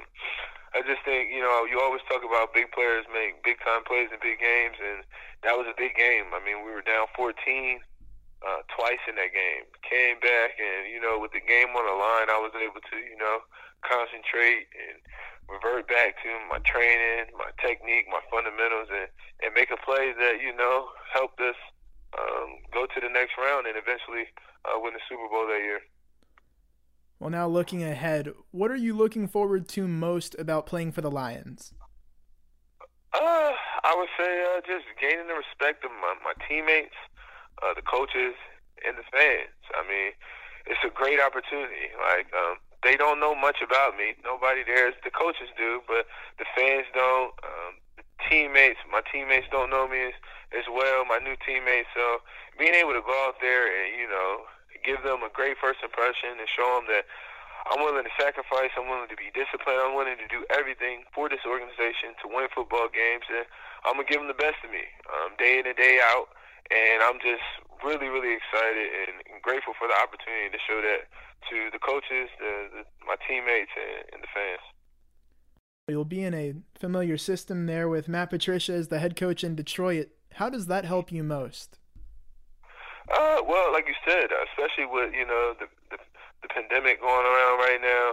I 0.73 0.85
just 0.85 1.01
think, 1.01 1.33
you 1.33 1.41
know, 1.41 1.65
you 1.65 1.81
always 1.81 2.05
talk 2.05 2.21
about 2.21 2.53
big 2.53 2.69
players 2.71 3.05
make 3.09 3.41
big 3.41 3.57
time 3.65 3.81
plays 3.89 4.13
in 4.13 4.21
big 4.21 4.37
games, 4.37 4.77
and 4.77 5.01
that 5.41 5.57
was 5.57 5.65
a 5.65 5.73
big 5.73 5.97
game. 5.97 6.29
I 6.29 6.39
mean, 6.45 6.61
we 6.61 6.69
were 6.69 6.85
down 6.85 7.09
14 7.17 7.33
uh, 8.45 8.61
twice 8.69 9.01
in 9.09 9.17
that 9.17 9.33
game. 9.33 9.65
Came 9.81 10.21
back, 10.21 10.61
and 10.61 10.85
you 10.87 11.01
know, 11.01 11.17
with 11.17 11.33
the 11.33 11.41
game 11.41 11.73
on 11.73 11.85
the 11.85 11.97
line, 11.97 12.29
I 12.29 12.37
was 12.37 12.53
able 12.53 12.79
to, 12.85 12.97
you 13.01 13.17
know, 13.17 13.41
concentrate 13.81 14.69
and 14.77 15.01
revert 15.49 15.89
back 15.89 16.21
to 16.21 16.29
my 16.47 16.61
training, 16.61 17.33
my 17.33 17.49
technique, 17.57 18.05
my 18.07 18.21
fundamentals, 18.29 18.93
and 18.93 19.09
and 19.41 19.55
make 19.55 19.71
a 19.73 19.79
play 19.81 20.13
that 20.13 20.37
you 20.39 20.53
know 20.53 20.93
helped 21.11 21.41
us 21.41 21.57
um, 22.13 22.61
go 22.71 22.85
to 22.85 22.99
the 23.01 23.09
next 23.09 23.33
round 23.41 23.65
and 23.65 23.75
eventually 23.75 24.29
uh, 24.69 24.77
win 24.77 24.93
the 24.93 25.03
Super 25.09 25.27
Bowl 25.27 25.47
that 25.47 25.63
year. 25.65 25.81
Well, 27.19 27.29
now 27.29 27.47
looking 27.47 27.83
ahead, 27.83 28.31
what 28.51 28.71
are 28.71 28.79
you 28.79 28.95
looking 28.95 29.27
forward 29.27 29.67
to 29.75 29.87
most 29.87 30.39
about 30.39 30.65
playing 30.65 30.93
for 30.93 31.01
the 31.01 31.11
Lions? 31.11 31.73
Uh, 33.13 33.51
I 33.83 33.91
would 33.97 34.07
say 34.17 34.45
uh, 34.47 34.61
just 34.63 34.87
gaining 35.01 35.27
the 35.27 35.35
respect 35.35 35.83
of 35.83 35.91
my, 35.99 36.15
my 36.23 36.31
teammates, 36.47 36.95
uh, 37.61 37.73
the 37.75 37.81
coaches, 37.81 38.39
and 38.87 38.95
the 38.95 39.03
fans. 39.11 39.51
I 39.75 39.83
mean, 39.83 40.15
it's 40.71 40.79
a 40.87 40.95
great 40.95 41.19
opportunity. 41.19 41.91
Like, 41.99 42.31
um, 42.31 42.55
they 42.83 42.95
don't 42.95 43.19
know 43.19 43.35
much 43.35 43.59
about 43.59 43.97
me. 43.97 44.15
Nobody 44.23 44.63
there. 44.63 44.93
The 45.03 45.11
coaches 45.11 45.51
do, 45.57 45.81
but 45.87 46.07
the 46.39 46.47
fans 46.55 46.87
don't. 46.95 47.35
Um, 47.43 47.71
the 47.99 48.03
teammates, 48.31 48.79
my 48.87 49.01
teammates 49.11 49.51
don't 49.51 49.69
know 49.69 49.91
me 49.91 50.07
as, 50.07 50.17
as 50.55 50.65
well. 50.71 51.03
My 51.03 51.19
new 51.19 51.35
teammates. 51.43 51.91
So 51.91 52.23
being 52.55 52.75
able 52.75 52.95
to 52.95 53.03
go 53.03 53.11
out 53.27 53.43
there 53.43 53.67
and 53.67 53.99
you 53.99 54.07
know 54.07 54.47
give 54.83 55.03
them 55.03 55.21
a 55.23 55.31
great 55.31 55.57
first 55.59 55.79
impression 55.83 56.39
and 56.39 56.47
show 56.47 56.67
them 56.79 56.87
that 56.89 57.05
I'm 57.67 57.83
willing 57.83 58.07
to 58.07 58.15
sacrifice, 58.15 58.71
I'm 58.79 58.87
willing 58.87 59.11
to 59.11 59.19
be 59.19 59.29
disciplined, 59.35 59.83
I'm 59.83 59.93
willing 59.93 60.17
to 60.17 60.29
do 60.31 60.47
everything 60.49 61.03
for 61.11 61.27
this 61.27 61.43
organization 61.43 62.15
to 62.23 62.31
win 62.31 62.47
football 62.49 62.87
games, 62.87 63.27
and 63.27 63.43
I'm 63.83 63.99
gonna 63.99 64.07
give 64.07 64.23
them 64.23 64.31
the 64.31 64.39
best 64.39 64.63
of 64.63 64.71
me, 64.71 64.87
um, 65.11 65.35
day 65.35 65.59
in 65.59 65.67
and 65.67 65.75
day 65.75 65.99
out. 66.01 66.31
And 66.69 67.01
I'm 67.01 67.17
just 67.19 67.45
really, 67.83 68.07
really 68.07 68.37
excited 68.37 68.87
and, 69.09 69.41
grateful 69.41 69.73
for 69.79 69.87
the 69.87 69.95
opportunity 69.95 70.51
to 70.51 70.59
show 70.67 70.81
that 70.81 71.07
to 71.49 71.71
the 71.71 71.79
coaches, 71.79 72.29
the, 72.37 72.69
the 72.69 72.81
my 73.07 73.15
teammates, 73.27 73.71
and, 73.73 74.13
and 74.13 74.21
the 74.21 74.27
fans. 74.35 74.61
You'll 75.87 76.05
be 76.05 76.21
in 76.21 76.35
a 76.35 76.53
familiar 76.77 77.17
system 77.17 77.65
there 77.65 77.89
with 77.89 78.07
Matt 78.07 78.29
Patricia 78.29 78.73
as 78.73 78.89
the 78.89 78.99
head 78.99 79.15
coach 79.15 79.43
in 79.43 79.55
Detroit. 79.55 80.09
How 80.33 80.49
does 80.49 80.67
that 80.67 80.85
help 80.85 81.11
you 81.11 81.23
most? 81.23 81.78
Uh, 83.09 83.41
well, 83.41 83.73
like 83.73 83.87
you 83.89 83.97
said, 84.05 84.29
especially 84.53 84.85
with 84.85 85.13
you 85.13 85.25
know 85.25 85.57
the 85.57 85.65
the, 85.89 85.97
the 86.45 86.49
pandemic 86.49 87.01
going 87.01 87.25
around 87.25 87.57
right 87.57 87.81
now, 87.81 88.07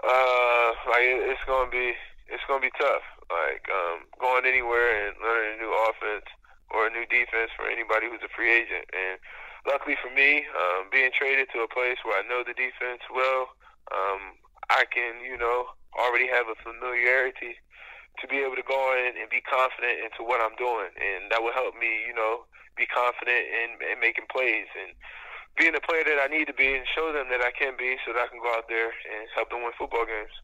uh, 0.00 0.68
like 0.88 1.04
it's 1.28 1.44
gonna 1.44 1.70
be 1.70 1.92
it's 2.32 2.42
gonna 2.48 2.64
be 2.64 2.72
tough. 2.80 3.04
Like 3.28 3.68
um, 3.68 4.08
going 4.20 4.44
anywhere 4.48 4.88
and 5.08 5.16
learning 5.20 5.56
a 5.56 5.62
new 5.62 5.72
offense 5.88 6.28
or 6.72 6.88
a 6.88 6.92
new 6.92 7.04
defense 7.08 7.52
for 7.56 7.68
anybody 7.68 8.08
who's 8.08 8.24
a 8.24 8.32
free 8.32 8.52
agent. 8.52 8.88
And 8.92 9.20
luckily 9.68 9.96
for 10.00 10.12
me, 10.12 10.44
um, 10.52 10.88
being 10.92 11.12
traded 11.12 11.48
to 11.52 11.64
a 11.64 11.68
place 11.68 12.00
where 12.04 12.16
I 12.16 12.24
know 12.24 12.44
the 12.44 12.56
defense 12.56 13.04
well, 13.12 13.52
um, 13.92 14.40
I 14.72 14.88
can 14.88 15.20
you 15.20 15.36
know 15.36 15.76
already 16.00 16.28
have 16.32 16.48
a 16.48 16.56
familiarity 16.64 17.60
to 18.20 18.28
be 18.28 18.38
able 18.42 18.56
to 18.56 18.66
go 18.66 18.94
in 18.94 19.18
and 19.18 19.28
be 19.30 19.42
confident 19.42 19.98
into 20.04 20.22
what 20.22 20.40
I'm 20.40 20.54
doing, 20.56 20.90
and 20.94 21.30
that 21.30 21.42
will 21.42 21.54
help 21.54 21.74
me, 21.74 22.06
you 22.06 22.14
know, 22.14 22.46
be 22.76 22.86
confident 22.86 23.46
in, 23.46 23.68
in 23.92 24.00
making 24.00 24.26
plays 24.30 24.66
and 24.74 24.94
being 25.58 25.72
the 25.72 25.80
player 25.80 26.02
that 26.04 26.18
I 26.18 26.26
need 26.26 26.46
to 26.46 26.54
be 26.54 26.74
and 26.74 26.86
show 26.94 27.12
them 27.12 27.26
that 27.30 27.40
I 27.40 27.52
can 27.52 27.74
be 27.78 27.96
so 28.06 28.12
that 28.12 28.22
I 28.22 28.28
can 28.28 28.40
go 28.42 28.50
out 28.54 28.66
there 28.68 28.90
and 28.90 29.28
help 29.34 29.50
them 29.50 29.62
win 29.62 29.72
football 29.78 30.04
games. 30.06 30.34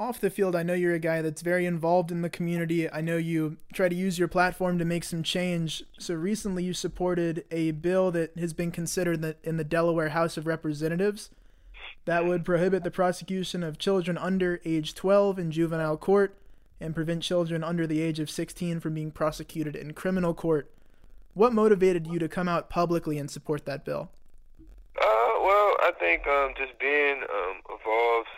off 0.00 0.20
the 0.20 0.30
field, 0.30 0.56
I 0.56 0.62
know 0.62 0.74
you're 0.74 0.94
a 0.94 0.98
guy 0.98 1.20
that's 1.22 1.42
very 1.42 1.66
involved 1.66 2.10
in 2.10 2.22
the 2.22 2.30
community. 2.30 2.90
I 2.90 3.00
know 3.00 3.16
you 3.16 3.58
try 3.72 3.88
to 3.88 3.94
use 3.94 4.18
your 4.18 4.28
platform 4.28 4.78
to 4.78 4.84
make 4.84 5.04
some 5.04 5.22
change. 5.22 5.82
So 5.98 6.14
recently, 6.14 6.64
you 6.64 6.72
supported 6.72 7.44
a 7.50 7.72
bill 7.72 8.10
that 8.12 8.38
has 8.38 8.52
been 8.52 8.70
considered 8.70 9.36
in 9.42 9.56
the 9.56 9.64
Delaware 9.64 10.10
House 10.10 10.36
of 10.36 10.46
Representatives 10.46 11.30
that 12.04 12.24
would 12.24 12.44
prohibit 12.44 12.84
the 12.84 12.90
prosecution 12.90 13.62
of 13.62 13.78
children 13.78 14.16
under 14.16 14.60
age 14.64 14.94
12 14.94 15.38
in 15.38 15.50
juvenile 15.50 15.96
court 15.96 16.36
and 16.80 16.94
prevent 16.94 17.22
children 17.22 17.64
under 17.64 17.86
the 17.86 18.00
age 18.00 18.20
of 18.20 18.30
16 18.30 18.80
from 18.80 18.94
being 18.94 19.10
prosecuted 19.10 19.74
in 19.74 19.92
criminal 19.92 20.34
court. 20.34 20.70
What 21.34 21.52
motivated 21.52 22.06
you 22.06 22.18
to 22.18 22.28
come 22.28 22.48
out 22.48 22.70
publicly 22.70 23.18
and 23.18 23.30
support 23.30 23.64
that 23.66 23.84
bill? 23.84 24.10
Uh, 24.96 25.32
well, 25.42 25.76
I 25.82 25.92
think 25.98 26.26
um, 26.26 26.54
just 26.56 26.78
being 26.78 27.22
um, 27.22 27.62
involved 27.70 28.28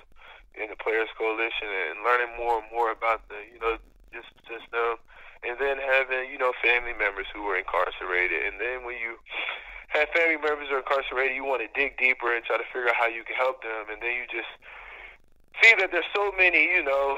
in 0.55 0.69
the 0.69 0.77
Players 0.77 1.09
Coalition 1.17 1.69
and 1.69 2.05
learning 2.05 2.37
more 2.37 2.61
and 2.61 2.69
more 2.73 2.93
about 2.93 3.29
the, 3.29 3.41
you 3.53 3.61
know, 3.61 3.77
just 4.13 4.29
system, 4.45 5.01
and 5.43 5.57
then 5.59 5.79
having, 5.79 6.29
you 6.31 6.37
know, 6.37 6.53
family 6.61 6.93
members 6.93 7.27
who 7.33 7.43
were 7.43 7.57
incarcerated, 7.57 8.45
and 8.45 8.61
then 8.61 8.85
when 8.85 8.99
you 9.01 9.17
have 9.89 10.09
family 10.15 10.37
members 10.37 10.69
who 10.69 10.77
are 10.77 10.85
incarcerated, 10.85 11.35
you 11.35 11.45
want 11.45 11.63
to 11.63 11.71
dig 11.73 11.97
deeper 11.97 12.35
and 12.35 12.45
try 12.45 12.59
to 12.59 12.69
figure 12.69 12.89
out 12.89 12.97
how 12.99 13.07
you 13.07 13.25
can 13.25 13.37
help 13.37 13.63
them, 13.63 13.89
and 13.89 14.03
then 14.03 14.13
you 14.13 14.27
just 14.29 14.51
see 15.63 15.73
that 15.79 15.91
there's 15.91 16.09
so 16.15 16.33
many, 16.37 16.65
you 16.65 16.83
know, 16.85 17.17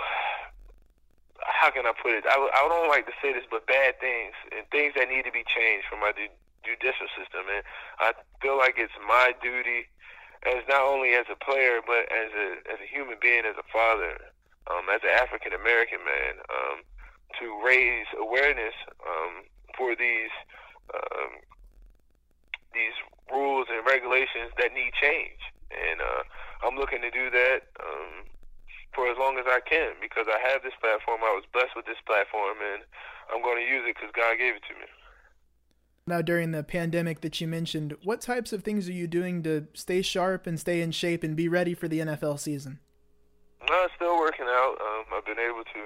how 1.47 1.71
can 1.71 1.87
I 1.87 1.93
put 1.95 2.13
it? 2.13 2.25
I, 2.27 2.37
I 2.37 2.69
don't 2.69 2.89
like 2.89 3.07
to 3.07 3.17
say 3.23 3.33
this, 3.33 3.47
but 3.51 3.67
bad 3.67 3.99
things 4.01 4.35
and 4.51 4.67
things 4.71 4.95
that 4.97 5.09
need 5.09 5.25
to 5.25 5.35
be 5.35 5.45
changed 5.47 5.87
from 5.91 6.03
our 6.03 6.15
judicial 6.63 7.11
system. 7.19 7.47
And 7.51 7.63
I 7.99 8.15
feel 8.41 8.59
like 8.59 8.79
it's 8.79 8.95
my 9.07 9.35
duty 9.43 9.91
as 10.47 10.63
not 10.69 10.83
only 10.83 11.15
as 11.15 11.27
a 11.31 11.39
player, 11.39 11.81
but 11.83 12.11
as 12.11 12.31
a 12.35 12.47
as 12.71 12.79
a 12.83 12.89
human 12.89 13.19
being, 13.23 13.47
as 13.47 13.55
a 13.59 13.67
father, 13.71 14.19
um, 14.71 14.91
as 14.91 15.03
an 15.03 15.15
African 15.15 15.53
American 15.55 16.03
man, 16.03 16.43
um, 16.51 16.77
to 17.39 17.47
raise 17.65 18.07
awareness 18.19 18.75
um, 19.07 19.47
for 19.79 19.95
these 19.95 20.35
um, 20.95 21.43
these 22.75 22.97
rules 23.31 23.67
and 23.71 23.87
regulations 23.87 24.51
that 24.59 24.75
need 24.75 24.93
change. 24.99 25.41
And 25.73 26.01
uh, 26.01 26.23
I'm 26.67 26.77
looking 26.77 27.01
to 27.01 27.11
do 27.11 27.31
that 27.31 27.72
for 28.95 29.09
as 29.09 29.17
long 29.19 29.39
as 29.39 29.47
I 29.47 29.61
can 29.61 29.93
because 30.01 30.27
I 30.29 30.39
have 30.53 30.63
this 30.63 30.77
platform. 30.81 31.21
I 31.25 31.33
was 31.33 31.45
blessed 31.53 31.77
with 31.77 31.87
this 31.87 32.01
platform, 32.07 32.57
and 32.61 32.83
I'm 33.33 33.43
going 33.43 33.59
to 33.59 33.69
use 33.69 33.85
it 33.89 33.97
because 33.97 34.13
God 34.15 34.37
gave 34.39 34.57
it 34.57 34.63
to 34.69 34.75
me. 34.75 34.87
Now, 36.07 36.21
during 36.21 36.51
the 36.51 36.65
pandemic 36.65 37.21
that 37.21 37.41
you 37.41 37.47
mentioned, 37.47 37.95
what 38.03 38.21
types 38.21 38.53
of 38.53 38.65
things 38.65 38.89
are 38.89 38.93
you 38.93 39.07
doing 39.07 39.43
to 39.45 39.69
stay 39.73 40.03
sharp 40.03 40.47
and 40.47 40.59
stay 40.59 40.81
in 40.81 40.91
shape 40.91 41.23
and 41.23 41.37
be 41.37 41.49
ready 41.49 41.75
for 41.75 41.87
the 41.87 42.01
NFL 42.01 42.41
season? 42.41 42.81
I'm 43.63 43.89
still 43.95 44.19
working 44.19 44.47
out. 44.47 44.77
Um, 44.83 45.05
I've 45.15 45.25
been 45.25 45.39
able 45.39 45.63
to 45.63 45.81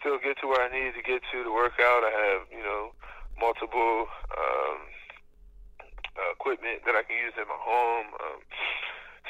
still 0.00 0.18
get 0.18 0.40
to 0.40 0.48
where 0.48 0.64
I 0.64 0.72
need 0.72 0.96
to 0.96 1.02
get 1.04 1.20
to 1.30 1.44
to 1.44 1.52
work 1.52 1.76
out. 1.76 2.02
I 2.02 2.10
have, 2.10 2.48
you 2.50 2.64
know, 2.64 2.96
multiple 3.38 4.08
um, 4.32 4.78
equipment 6.32 6.80
that 6.86 6.96
I 6.96 7.02
can 7.04 7.16
use 7.16 7.36
in 7.36 7.44
my 7.44 7.60
home. 7.60 8.06
Um, 8.16 8.40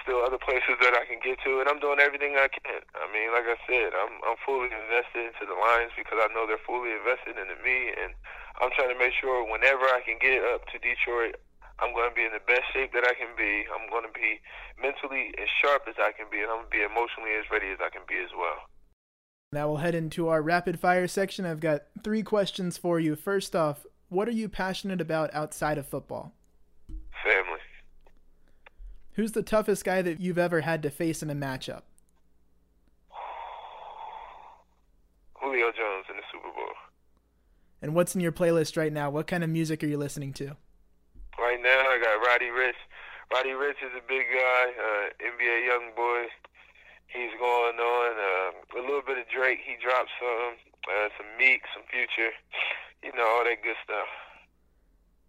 still 0.03 0.25
other 0.25 0.41
places 0.41 0.77
that 0.81 0.97
I 0.97 1.05
can 1.05 1.21
get 1.23 1.41
to, 1.45 1.61
and 1.61 1.69
I'm 1.69 1.79
doing 1.81 2.01
everything 2.01 2.37
I 2.37 2.49
can. 2.49 2.83
I 2.97 3.07
mean, 3.13 3.33
like 3.33 3.49
I 3.49 3.59
said, 3.65 3.93
I'm 3.97 4.21
I'm 4.27 4.39
fully 4.45 4.73
invested 4.73 5.31
into 5.31 5.45
the 5.45 5.57
Lions 5.57 5.93
because 5.97 6.19
I 6.21 6.29
know 6.33 6.45
they're 6.45 6.63
fully 6.63 6.93
invested 6.93 7.37
into 7.37 7.57
me, 7.61 7.93
and 7.95 8.17
I'm 8.61 8.73
trying 8.77 8.93
to 8.93 8.99
make 8.99 9.17
sure 9.17 9.45
whenever 9.45 9.85
I 9.89 10.01
can 10.05 10.21
get 10.21 10.41
up 10.53 10.69
to 10.73 10.81
Detroit, 10.81 11.41
I'm 11.81 11.93
going 11.97 12.11
to 12.11 12.17
be 12.17 12.25
in 12.25 12.33
the 12.33 12.45
best 12.45 12.69
shape 12.73 12.93
that 12.93 13.05
I 13.05 13.15
can 13.15 13.33
be. 13.37 13.65
I'm 13.73 13.89
going 13.89 14.05
to 14.05 14.13
be 14.13 14.41
mentally 14.81 15.33
as 15.41 15.49
sharp 15.61 15.89
as 15.89 15.97
I 15.97 16.13
can 16.13 16.27
be, 16.29 16.45
and 16.45 16.51
I'm 16.53 16.69
going 16.69 16.73
to 16.73 16.79
be 16.79 16.85
emotionally 16.85 17.33
as 17.41 17.49
ready 17.49 17.73
as 17.73 17.81
I 17.81 17.89
can 17.89 18.03
be 18.09 18.21
as 18.21 18.31
well. 18.37 18.69
Now 19.53 19.69
we'll 19.69 19.83
head 19.83 19.95
into 19.95 20.29
our 20.29 20.43
rapid 20.43 20.79
fire 20.79 21.09
section. 21.09 21.45
I've 21.45 21.61
got 21.61 21.83
three 22.05 22.23
questions 22.23 22.77
for 22.77 23.01
you. 23.01 23.17
First 23.17 23.57
off, 23.57 23.85
what 24.09 24.29
are 24.29 24.33
you 24.33 24.49
passionate 24.49 25.01
about 25.01 25.35
outside 25.35 25.79
of 25.79 25.87
football? 25.87 26.35
Who's 29.15 29.33
the 29.33 29.43
toughest 29.43 29.85
guy 29.85 30.03
that 30.03 30.21
you've 30.21 30.39
ever 30.39 30.61
had 30.61 30.83
to 30.83 30.91
face 30.91 31.23
in 31.23 31.31
a 31.31 31.35
matchup? 31.35 31.83
Julio 35.35 35.73
Jones 35.73 36.07
in 36.09 36.17
the 36.17 36.23
Super 36.33 36.49
Bowl. 36.55 36.75
And 37.83 37.95
what's 37.95 38.15
in 38.15 38.21
your 38.21 38.33
playlist 38.33 38.77
right 38.77 38.93
now? 38.93 39.11
What 39.11 39.27
kind 39.27 39.43
of 39.43 39.51
music 39.51 39.83
are 39.83 39.87
you 39.87 39.99
listening 39.99 40.33
to? 40.35 40.57
Right 41.39 41.61
now, 41.63 41.81
I 41.89 41.99
got 42.01 42.27
Roddy 42.27 42.47
Ricch. 42.47 42.79
Roddy 43.33 43.51
Ricch 43.51 43.81
is 43.83 43.93
a 43.97 44.03
big 44.07 44.27
guy, 44.33 44.65
uh, 44.77 45.09
NBA 45.19 45.69
YoungBoy. 45.71 46.27
He's 47.07 47.31
going 47.39 47.79
on. 47.79 48.13
Uh, 48.17 48.79
a 48.79 48.83
little 48.83 49.03
bit 49.07 49.19
of 49.19 49.25
Drake. 49.35 49.59
He 49.65 49.75
dropped 49.83 50.11
some, 50.21 50.55
uh, 50.89 51.09
some 51.17 51.27
Meek, 51.39 51.63
some 51.75 51.83
Future. 51.91 52.33
You 53.03 53.13
know 53.17 53.27
all 53.27 53.45
that 53.45 53.63
good 53.63 53.77
stuff. 53.83 54.07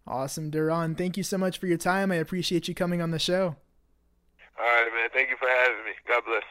Awesome, 0.06 0.50
Duron. 0.50 0.96
Thank 0.96 1.16
you 1.16 1.22
so 1.22 1.38
much 1.38 1.58
for 1.58 1.66
your 1.66 1.78
time. 1.78 2.12
I 2.12 2.16
appreciate 2.16 2.68
you 2.68 2.74
coming 2.74 3.00
on 3.00 3.12
the 3.12 3.18
show. 3.18 3.56
All 4.58 4.64
right, 4.64 4.90
man. 4.94 5.08
Thank 5.12 5.30
you 5.30 5.36
for 5.36 5.48
having 5.48 5.84
me. 5.84 5.92
God 6.06 6.22
bless. 6.26 6.42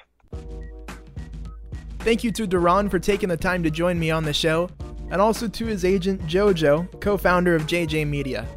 Thank 1.99 2.23
you 2.23 2.31
to 2.31 2.47
Duron 2.47 2.89
for 2.89 2.99
taking 2.99 3.29
the 3.29 3.37
time 3.37 3.61
to 3.63 3.69
join 3.69 3.99
me 3.99 4.09
on 4.09 4.23
the 4.23 4.33
show, 4.33 4.69
and 5.11 5.21
also 5.21 5.47
to 5.47 5.65
his 5.65 5.85
agent, 5.85 6.21
JoJo, 6.25 6.99
co 6.99 7.15
founder 7.15 7.55
of 7.55 7.63
JJ 7.63 8.07
Media. 8.07 8.47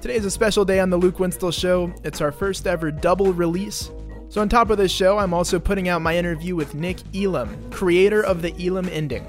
Today 0.00 0.14
is 0.14 0.24
a 0.24 0.30
special 0.30 0.64
day 0.64 0.80
on 0.80 0.90
the 0.90 0.96
Luke 0.96 1.16
Winstel 1.18 1.52
Show. 1.52 1.92
It's 2.04 2.20
our 2.20 2.32
first 2.32 2.66
ever 2.66 2.90
double 2.90 3.32
release. 3.32 3.90
So, 4.30 4.40
on 4.40 4.48
top 4.48 4.70
of 4.70 4.78
this 4.78 4.92
show, 4.92 5.18
I'm 5.18 5.34
also 5.34 5.58
putting 5.58 5.88
out 5.88 6.02
my 6.02 6.16
interview 6.16 6.54
with 6.54 6.74
Nick 6.74 6.98
Elam, 7.14 7.70
creator 7.70 8.22
of 8.22 8.40
the 8.40 8.54
Elam 8.64 8.88
ending. 8.90 9.26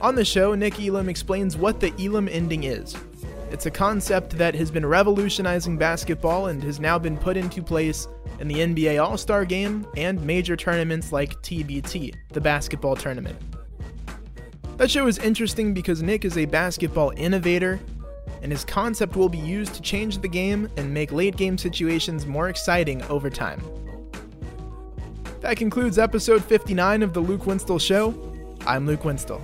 On 0.00 0.14
the 0.14 0.24
show, 0.24 0.54
Nick 0.54 0.80
Elam 0.80 1.08
explains 1.08 1.56
what 1.56 1.78
the 1.78 1.92
Elam 1.98 2.28
ending 2.28 2.64
is, 2.64 2.96
it's 3.52 3.66
a 3.66 3.70
concept 3.70 4.38
that 4.38 4.54
has 4.54 4.70
been 4.70 4.86
revolutionizing 4.86 5.76
basketball 5.76 6.46
and 6.46 6.62
has 6.62 6.80
now 6.80 6.98
been 6.98 7.18
put 7.18 7.36
into 7.36 7.62
place 7.62 8.08
in 8.40 8.48
the 8.48 8.54
NBA 8.54 9.02
All 9.04 9.18
Star 9.18 9.44
Game 9.44 9.86
and 9.96 10.20
major 10.24 10.56
tournaments 10.56 11.12
like 11.12 11.34
TBT, 11.42 12.14
the 12.30 12.40
basketball 12.40 12.96
tournament. 12.96 13.38
That 14.78 14.90
show 14.90 15.06
is 15.06 15.18
interesting 15.18 15.74
because 15.74 16.02
Nick 16.02 16.24
is 16.24 16.38
a 16.38 16.46
basketball 16.46 17.12
innovator, 17.14 17.78
and 18.40 18.50
his 18.50 18.64
concept 18.64 19.16
will 19.16 19.28
be 19.28 19.38
used 19.38 19.74
to 19.74 19.82
change 19.82 20.18
the 20.18 20.28
game 20.28 20.70
and 20.78 20.92
make 20.92 21.12
late 21.12 21.36
game 21.36 21.58
situations 21.58 22.26
more 22.26 22.48
exciting 22.48 23.02
over 23.02 23.28
time. 23.28 23.62
That 25.40 25.58
concludes 25.58 25.98
episode 25.98 26.42
59 26.42 27.02
of 27.02 27.12
The 27.12 27.20
Luke 27.20 27.42
Winstel 27.42 27.78
Show. 27.78 28.14
I'm 28.66 28.86
Luke 28.86 29.02
Winstel. 29.02 29.42